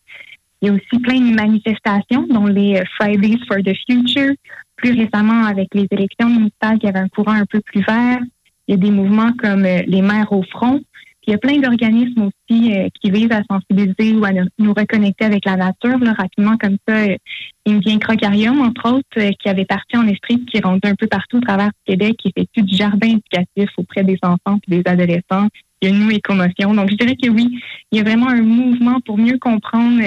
[0.61, 4.33] Il y a aussi plein de manifestations, dont les Fridays for the Future.
[4.77, 8.19] Plus récemment, avec les élections municipales, il y avait un courant un peu plus vert.
[8.67, 10.81] Il y a des mouvements comme euh, les maires au front.
[11.25, 15.25] Il y a plein d'organismes aussi euh, qui visent à sensibiliser ou à nous reconnecter
[15.25, 15.99] avec la nature.
[15.99, 17.17] Là, rapidement, comme ça, euh,
[17.65, 21.07] il me vient Crocarium, entre autres, qui avait parti en esprit, qui est un peu
[21.07, 24.83] partout au travers du Québec, qui effectue du jardin éducatif auprès des enfants et des
[24.85, 25.47] adolescents.
[25.81, 26.73] Il y a une écomotion.
[26.73, 27.59] Donc, je dirais que oui,
[27.91, 30.01] il y a vraiment un mouvement pour mieux comprendre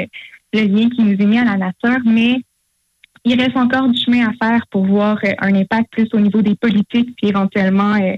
[0.52, 2.36] le lien qui nous mis à la nature, mais
[3.24, 6.42] il reste encore du chemin à faire pour voir euh, un impact plus au niveau
[6.42, 8.14] des politiques, puis éventuellement euh,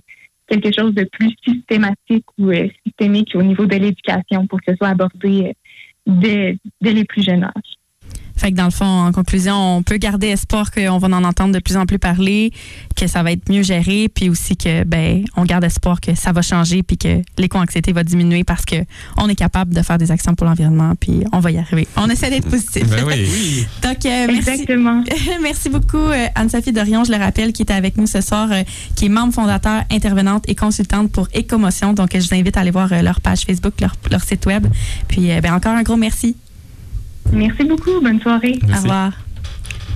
[0.47, 4.77] quelque chose de plus systématique ou euh, systémique au niveau de l'éducation pour que ce
[4.77, 5.55] soit abordé
[6.07, 7.82] dès, dès les plus jeunes âges.
[8.37, 11.55] Fait que dans le fond, en conclusion, on peut garder espoir qu'on va en entendre
[11.55, 12.53] de plus en plus parler,
[12.97, 16.33] que ça va être mieux géré, puis aussi que ben on garde espoir que ça
[16.33, 18.77] va changer, puis que l'éco-anxiété va diminuer parce que
[19.17, 21.87] on est capable de faire des actions pour l'environnement, puis on va y arriver.
[21.97, 22.89] On essaie d'être positif.
[22.89, 23.67] Ben oui.
[23.83, 24.67] Donc euh, merci,
[25.43, 28.63] merci beaucoup euh, Anne-Sophie Dorion, je le rappelle, qui était avec nous ce soir, euh,
[28.97, 31.93] qui est membre fondateur, intervenante et consultante pour Écomotion.
[31.93, 34.67] Donc je vous invite à aller voir leur page Facebook, leur, leur site web.
[35.09, 36.37] Puis ben encore un gros merci.
[37.31, 38.01] Merci beaucoup.
[38.01, 38.59] Bonne soirée.
[38.63, 39.13] Au revoir.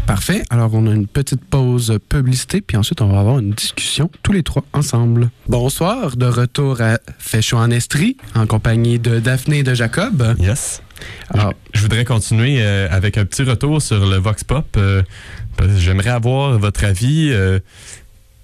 [0.07, 0.45] Parfait.
[0.51, 4.33] Alors, on a une petite pause publicité, puis ensuite, on va avoir une discussion tous
[4.33, 5.31] les trois ensemble.
[5.49, 10.37] Bonsoir, de retour à Fait en Estrie, en compagnie de Daphné et de Jacob.
[10.39, 10.81] Yes.
[11.31, 14.65] Alors, je voudrais continuer euh, avec un petit retour sur le Vox Pop.
[14.77, 15.03] Euh,
[15.77, 17.31] j'aimerais avoir votre avis.
[17.33, 17.59] Euh,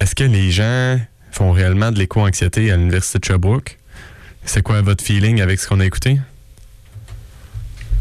[0.01, 0.99] est-ce que les gens
[1.31, 3.79] font réellement de l'éco-anxiété à l'Université de Sherbrooke?
[4.43, 6.19] C'est quoi votre feeling avec ce qu'on a écouté?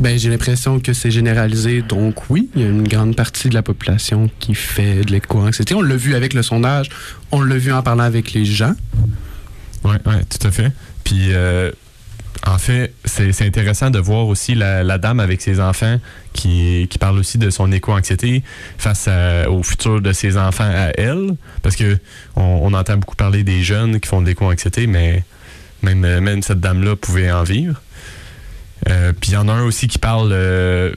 [0.03, 1.81] Ben, j'ai l'impression que c'est généralisé.
[1.81, 5.77] Donc oui, il y a une grande partie de la population qui fait de l'éco-anxiété.
[5.77, 6.89] On l'a vu avec le sondage,
[7.31, 8.75] on l'a vu en parlant avec les gens.
[9.85, 10.73] Oui, ouais, tout à fait.
[11.05, 11.71] Puis euh,
[12.45, 16.01] En fait, c'est intéressant de voir aussi la, dame avec ses enfants
[16.33, 18.43] qui, qui parle aussi de son éco-anxiété
[18.79, 19.09] face
[19.49, 21.37] au futur de ses enfants à elle.
[21.63, 21.97] Parce que
[22.35, 25.23] on, on entend beaucoup parler des jeunes qui font de l'éco-anxiété, mais
[25.83, 27.81] même, même cette dame-là pouvait en vivre.
[28.89, 30.31] Euh, Puis il y en a un aussi qui parle.
[30.33, 30.93] euh,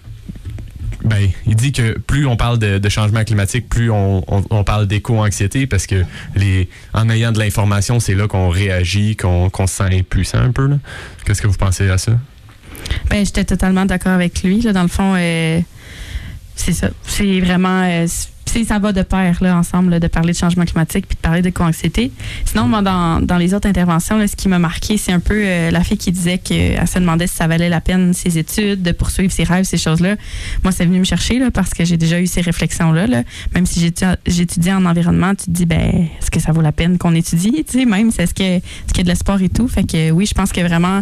[1.04, 5.68] ben, il dit que plus on parle de, changement climatique, plus on, on- parle d'éco-anxiété
[5.68, 6.04] parce que
[6.36, 10.52] les, en ayant de l'information, c'est là qu'on réagit, qu'on qu'on se sent impuissant un
[10.52, 10.68] peu.
[11.26, 12.14] Qu'est-ce que vous pensez à ça?
[13.10, 14.62] Ben, j'étais totalement d'accord avec lui.
[14.62, 15.60] Là, dans le fond, euh,
[16.56, 16.90] c'est ça.
[17.04, 17.84] C'est vraiment.
[18.46, 21.22] C'est- ça va de pair là, ensemble là, de parler de changement climatique puis de
[21.22, 22.12] parler de co-anxiété.
[22.46, 25.36] Sinon, moi, dans, dans les autres interventions, là, ce qui m'a marqué, c'est un peu
[25.38, 28.82] euh, la fille qui disait qu'elle se demandait si ça valait la peine ses études,
[28.82, 30.16] de poursuivre ses rêves, ces choses-là.
[30.64, 33.08] Moi, c'est venu me chercher là, parce que j'ai déjà eu ces réflexions-là.
[33.08, 33.24] là.
[33.54, 36.72] Même si j'étu- j'étudie en environnement, tu te dis, ben, est-ce que ça vaut la
[36.72, 37.64] peine qu'on étudie?
[37.70, 38.56] Tu sais, même, c'est ce qu'il y
[39.00, 39.68] a de l'espoir et tout?
[39.68, 41.02] Fait que oui, je pense que vraiment,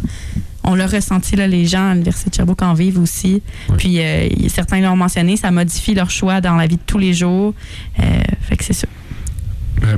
[0.66, 3.41] on l'a ressenti, là, les gens à l'Université de Sherbrooke en vivent aussi.
[3.78, 7.14] Puis euh, certains l'ont mentionné, ça modifie leur choix dans la vie de tous les
[7.14, 7.33] jours.
[8.00, 8.04] Euh,
[8.42, 8.88] fait que c'est ça.
[9.84, 9.98] Euh,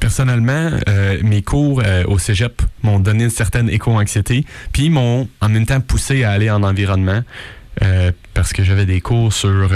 [0.00, 5.66] personnellement, euh, mes cours au cégep m'ont donné une certaine éco-anxiété, puis m'ont en même
[5.66, 7.22] temps poussé à aller en environnement.
[8.32, 9.68] parce que j'avais des cours sur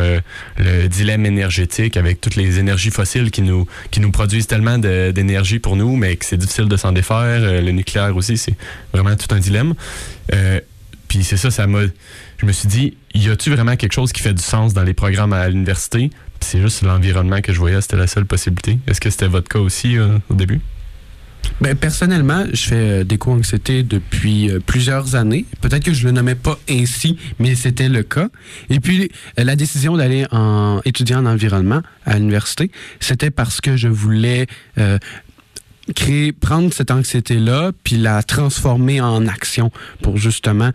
[0.57, 5.59] le dilemme énergétique avec toutes les énergies fossiles qui nous, qui nous produisent tellement d'énergie
[5.59, 7.41] pour nous, mais que c'est difficile de s'en défaire.
[7.63, 8.57] Le nucléaire aussi, c'est
[8.95, 9.75] vraiment tout un dilemme.
[11.11, 11.81] Puis c'est ça, ça m'a.
[12.39, 14.95] Je me suis dit, y a-tu vraiment quelque chose qui fait du sens dans les
[14.95, 16.11] programmes à l'université?
[16.41, 18.79] C'est juste l'environnement que je voyais, c'était la seule possibilité.
[18.87, 20.61] Est-ce que c'était votre cas aussi euh, au début?
[21.61, 25.45] Ben, personnellement, je fais euh, des co-anxiété depuis euh, plusieurs années.
[25.61, 28.29] Peut-être que je le nommais pas ainsi, mais c'était le cas.
[28.69, 33.89] Et puis, la décision d'aller en étudier en environnement à l'université, c'était parce que je
[33.89, 34.47] voulais
[35.95, 39.71] créer, prendre cette anxiété-là, puis la transformer en action
[40.03, 40.71] pour justement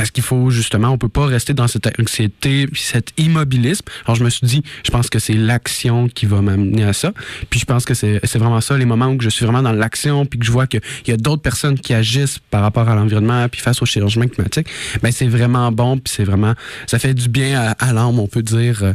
[0.00, 3.84] parce qu'il faut justement, on peut pas rester dans cette anxiété, cet immobilisme.
[4.06, 7.12] Alors je me suis dit, je pense que c'est l'action qui va m'amener à ça.
[7.50, 10.24] Puis je pense que c'est vraiment ça, les moments où je suis vraiment dans l'action,
[10.24, 13.46] puis que je vois qu'il y a d'autres personnes qui agissent par rapport à l'environnement,
[13.50, 14.68] puis face au changement climatique,
[15.02, 16.54] ben c'est vraiment bon, puis c'est vraiment,
[16.86, 18.94] ça fait du bien à, à l'âme, on peut dire, euh,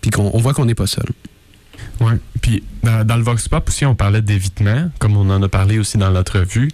[0.00, 1.10] puis qu'on on voit qu'on n'est pas seul.
[2.00, 2.12] Oui.
[2.40, 5.78] Puis dans, dans le Vox Pop aussi, on parlait d'évitement, comme on en a parlé
[5.78, 6.70] aussi dans l'entrevue.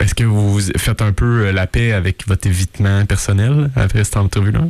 [0.00, 4.16] Est-ce que vous faites un peu euh, la paix avec votre évitement personnel après cette
[4.16, 4.60] entrevue-là?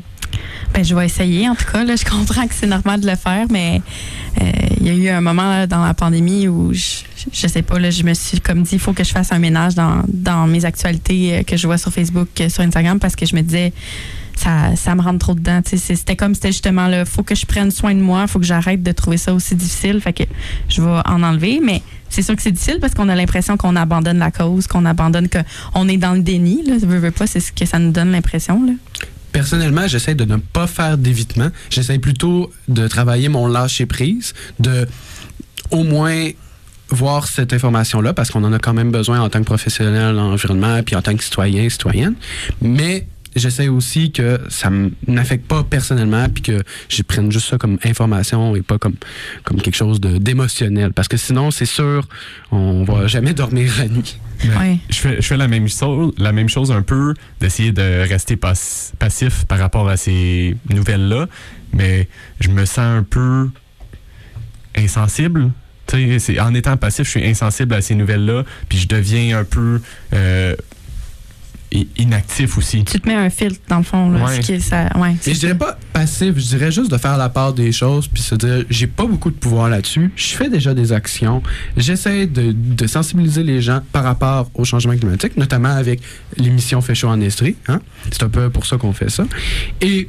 [0.75, 1.85] Ben, je vais essayer, en tout cas.
[1.85, 3.83] Je comprends que c'est normal de le faire, mais
[4.41, 4.45] euh,
[4.81, 7.03] il y a eu un moment dans la pandémie où je,
[7.33, 9.39] je sais pas, là, je me suis comme dit, il faut que je fasse un
[9.39, 13.27] ménage dans, dans mes actualités euh, que je vois sur Facebook, sur Instagram, parce que
[13.27, 13.73] je me disais,
[14.37, 15.61] ça, ça me rentre trop dedans.
[15.65, 18.83] C'était comme c'était justement là, faut que je prenne soin de moi, faut que j'arrête
[18.83, 20.01] de trouver ça aussi difficile.
[20.01, 20.25] Fait que
[20.69, 23.77] je vais en enlever, mais c'est sûr que c'est difficile parce qu'on a l'impression qu'on
[23.77, 26.63] abandonne la cause, qu'on abandonne, qu'on est dans le déni.
[26.67, 28.61] Là, veux, pas, c'est ce que ça nous donne l'impression.
[29.33, 31.49] Personnellement, j'essaie de ne pas faire d'évitement.
[31.71, 34.87] J'essaie plutôt de travailler mon lâcher prise, de
[35.71, 36.31] au moins
[36.91, 40.33] voir cette information-là, parce qu'on en a quand même besoin en tant que professionnel en
[40.33, 42.15] environnement, puis en tant que citoyen, citoyenne.
[42.63, 43.07] Mais
[43.37, 44.71] j'essaie aussi que ça
[45.07, 48.95] n'affecte pas personnellement, puis que je prenne juste ça comme information et pas comme,
[49.45, 50.93] comme quelque chose de- d'émotionnel.
[50.93, 52.07] Parce que sinon, c'est sûr,
[52.51, 54.19] on va jamais dormir la nuit.
[54.45, 58.09] Ben, je, fais, je fais la même chose, la même chose un peu, d'essayer de
[58.09, 58.53] rester pas-
[58.99, 61.27] passif par rapport à ces nouvelles-là,
[61.73, 62.09] mais
[62.41, 63.49] je me sens un peu
[64.77, 65.51] insensible.
[65.87, 69.39] Tu sais, c'est- en étant passif, je suis insensible à ces nouvelles-là, puis je deviens
[69.39, 69.81] un peu
[70.13, 70.55] euh,
[71.97, 72.85] inactif aussi.
[72.85, 74.11] Tu te mets un filtre, dans le fond.
[74.11, 74.37] Là, Ouais.
[74.37, 77.17] ce qui est ça, ouais, Mais je dirais pas passif, je dirais juste de faire
[77.19, 80.49] la part des choses puis se dire j'ai pas beaucoup de pouvoir là-dessus, je fais
[80.49, 81.43] déjà des actions,
[81.77, 86.01] j'essaie de, de sensibiliser les gens par rapport au changement climatique, notamment avec
[86.37, 87.57] l'émission Fait chaud en Estrie.
[87.69, 87.81] Hein?
[88.11, 89.25] C'est un peu pour ça qu'on fait ça.
[89.81, 90.09] Et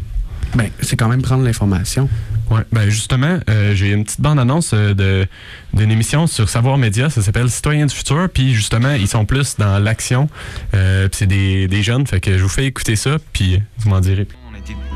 [0.55, 2.09] ben, c'est quand même prendre l'information.
[2.49, 5.25] Ouais, ben justement, euh, j'ai une petite bande-annonce euh,
[5.73, 9.57] d'une émission sur Savoir Média, ça s'appelle Citoyens du futur, puis justement, ils sont plus
[9.57, 10.29] dans l'action,
[10.73, 13.89] euh, puis c'est des, des jeunes, fait que je vous fais écouter ça, puis vous
[13.89, 14.27] m'en direz.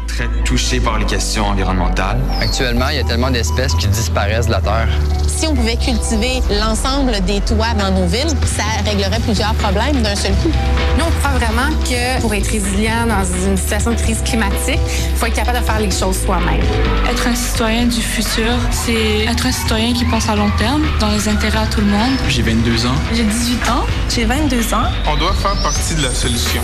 [0.07, 2.19] Très touché par les questions environnementales.
[2.41, 4.89] Actuellement, il y a tellement d'espèces qui disparaissent de la Terre.
[5.27, 10.15] Si on pouvait cultiver l'ensemble des toits dans nos villes, ça réglerait plusieurs problèmes d'un
[10.15, 10.51] seul coup.
[10.97, 15.17] Nous, on croit vraiment que pour être résilient dans une situation de crise climatique, il
[15.17, 16.61] faut être capable de faire les choses soi-même.
[17.09, 21.09] Être un citoyen du futur, c'est être un citoyen qui pense à long terme, dans
[21.09, 22.11] les intérêts à tout le monde.
[22.29, 22.95] J'ai 22 ans.
[23.13, 23.85] J'ai 18 ans.
[24.09, 24.87] J'ai 22 ans.
[25.07, 26.61] On doit faire partie de la solution.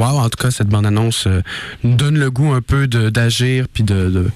[0.00, 1.42] Wow, en tout cas, cette bande-annonce euh,
[1.84, 4.30] nous donne le goût un peu d'agir puis de, de,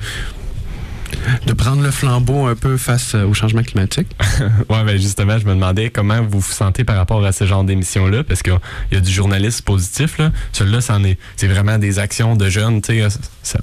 [1.47, 4.09] de prendre le flambeau un peu face au changement climatique.
[4.69, 7.65] ouais, ben justement, je me demandais comment vous vous sentez par rapport à ce genre
[7.65, 8.59] d'émission-là, parce qu'il
[8.93, 10.19] y a du journalisme positif.
[10.19, 10.33] Là.
[10.53, 12.83] Celui-là, est, c'est vraiment des actions de jeunes.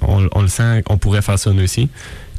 [0.00, 1.88] On, on le sent, on pourrait faire ça nous aussi.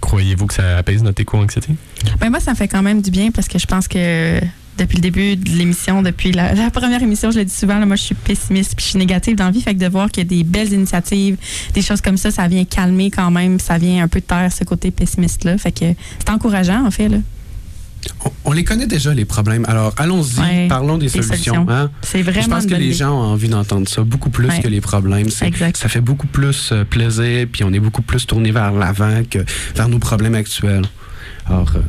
[0.01, 1.73] Croyez-vous que ça apaise notre éco-anxiété?
[2.19, 4.41] Ben moi, ça me fait quand même du bien parce que je pense que
[4.77, 8.03] depuis le début de l'émission, depuis la, première émission, je l'ai dit souvent, moi je
[8.03, 9.61] suis pessimiste puis je suis négative dans la vie.
[9.61, 11.37] Fait que de voir qu'il y a des belles initiatives,
[11.73, 14.63] des choses comme ça, ça vient calmer quand même, ça vient un peu taire ce
[14.63, 15.57] côté pessimiste-là.
[15.57, 15.85] Fait que
[16.19, 17.09] c'est encourageant en fait.
[17.09, 17.17] Là.
[18.45, 19.65] On, les connaît déjà, les problèmes.
[19.67, 21.65] Alors, allons-y, parlons des solutions.
[21.69, 21.89] Hein.
[22.01, 22.41] C'est vraiment.
[22.41, 25.27] Je pense que les gens ont envie d'entendre ça beaucoup plus que les problèmes.
[25.41, 25.77] Exact.
[25.77, 29.39] Ça fait beaucoup plus euh, plaisir, puis on est beaucoup plus tourné vers l'avant que
[29.75, 30.85] vers nos problèmes actuels.
[31.45, 31.79] Alors, euh,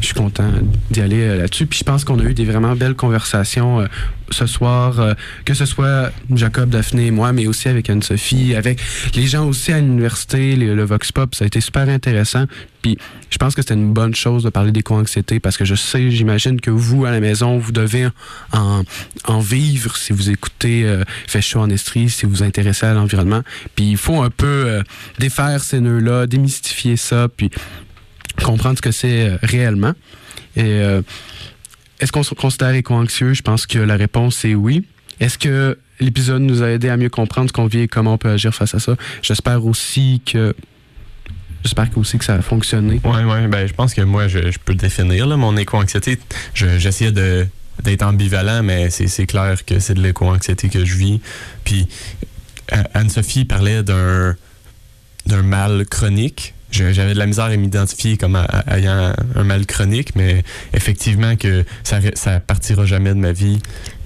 [0.00, 0.50] je suis content
[0.90, 1.66] d'y aller euh, là-dessus.
[1.66, 3.86] Puis je pense qu'on a eu des vraiment belles conversations euh,
[4.30, 8.80] ce soir, euh, que ce soit Jacob, Daphné et moi, mais aussi avec Anne-Sophie, avec
[9.14, 11.34] les gens aussi à l'université, le Vox Pop.
[11.34, 12.44] Ça a été super intéressant.
[12.82, 12.96] Puis
[13.30, 16.60] je pense que c'était une bonne chose de parler d'éco-anxiété parce que je sais, j'imagine
[16.60, 18.08] que vous, à la maison, vous devez
[18.52, 18.82] en,
[19.24, 23.42] en vivre si vous écoutez euh, Fait en Estrie, si vous vous intéressez à l'environnement.
[23.74, 24.82] Puis il faut un peu
[25.18, 27.50] défaire ces nœuds-là, démystifier ça, puis
[28.42, 29.92] comprendre ce que c'est euh, réellement.
[30.56, 31.02] Euh,
[32.00, 33.34] est-ce qu'on se considère éco-anxieux?
[33.34, 34.84] Je pense que la réponse est oui.
[35.20, 38.18] Est-ce que l'épisode nous a aidé à mieux comprendre ce qu'on vit et comment on
[38.18, 38.96] peut agir face à ça?
[39.22, 40.54] J'espère aussi que
[41.64, 43.00] J'espère aussi que ça a fonctionné.
[43.02, 43.46] Oui, oui.
[43.48, 46.16] Ben, je pense que moi, je, peux définir, là, mon éco-anxiété.
[46.54, 51.20] J'essayais d'être ambivalent, mais c'est clair que c'est de l'éco-anxiété que je vis.
[51.64, 51.88] Puis
[52.94, 54.36] Anne-Sophie parlait d'un
[55.42, 58.36] mal chronique j'avais de la misère à m'identifier comme
[58.70, 60.42] ayant un mal chronique, mais
[60.74, 63.58] effectivement que ça, ça partira jamais de ma vie.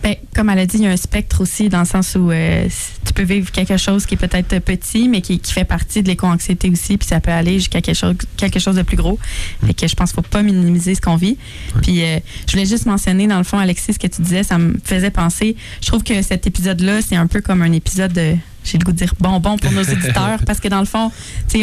[0.03, 2.33] Ben, comme elle a dit, il y a un spectre aussi dans le sens où
[2.33, 2.69] euh,
[3.05, 6.71] tu peux vivre quelque chose qui est peut-être petit, mais qui, fait partie de l'éco-anxiété
[6.71, 9.19] aussi, puis ça peut aller jusqu'à quelque chose, quelque chose de plus gros.
[9.63, 9.67] Mm.
[9.69, 11.39] Fait que je pense qu'il ne faut pas minimiser ce qu'on vit.
[11.83, 14.59] Puis euh, je voulais juste mentionner, dans le fond, Alexis, ce que tu disais, ça
[14.59, 15.55] me faisait penser.
[15.81, 18.35] Je trouve que cet épisode-là, c'est un peu comme un épisode de
[18.65, 21.11] j'ai le goût de dire bonbon pour nos auditeurs parce que dans le fond,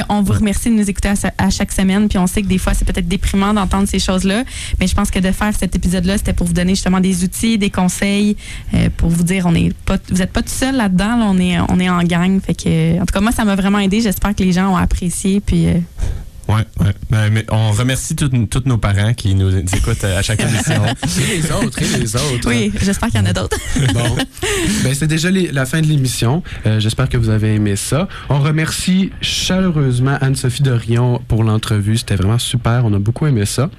[0.09, 2.73] on vous remercie de nous écouter à, chaque semaine puis on sait que des fois
[2.73, 4.43] c'est peut-être déprimant d'entendre ces choses-là,
[4.79, 7.57] mais je pense que de faire cet épisode-là, c'était pour vous donner justement des outils,
[7.57, 8.37] des conseils
[8.73, 11.59] euh, pour vous dire on est pas vous n'êtes pas tout seul là-dedans, on est
[11.59, 12.39] on est en gang.
[12.41, 14.77] Fait que en tout cas moi ça m'a vraiment aidé, j'espère que les gens ont
[14.77, 15.79] apprécié puis euh,
[16.49, 16.93] oui, ouais.
[17.11, 18.31] Ben, mais on remercie tous
[18.65, 20.83] nos parents qui nous écoutent à chaque émission.
[20.83, 22.47] et les autres, et les autres.
[22.47, 23.57] Oui, j'espère qu'il y en a d'autres.
[23.93, 24.17] bon.
[24.83, 26.41] Ben, c'est déjà la fin de l'émission.
[26.65, 28.07] Euh, j'espère que vous avez aimé ça.
[28.29, 31.97] On remercie chaleureusement Anne-Sophie Dorion pour l'entrevue.
[31.97, 32.83] C'était vraiment super.
[32.83, 33.69] On a beaucoup aimé ça.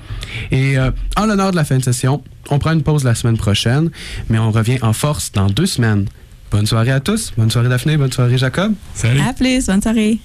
[0.53, 3.37] Et euh, en l'honneur de la fin de session, on prend une pause la semaine
[3.37, 3.91] prochaine,
[4.29, 6.07] mais on revient en force dans deux semaines.
[6.53, 7.33] Bonne soirée à tous.
[7.37, 7.97] Bonne soirée Daphné.
[7.97, 8.75] Bonne soirée Jacob.
[8.95, 9.21] Salut.
[9.21, 9.67] À plus.
[9.67, 10.21] Bonne soirée.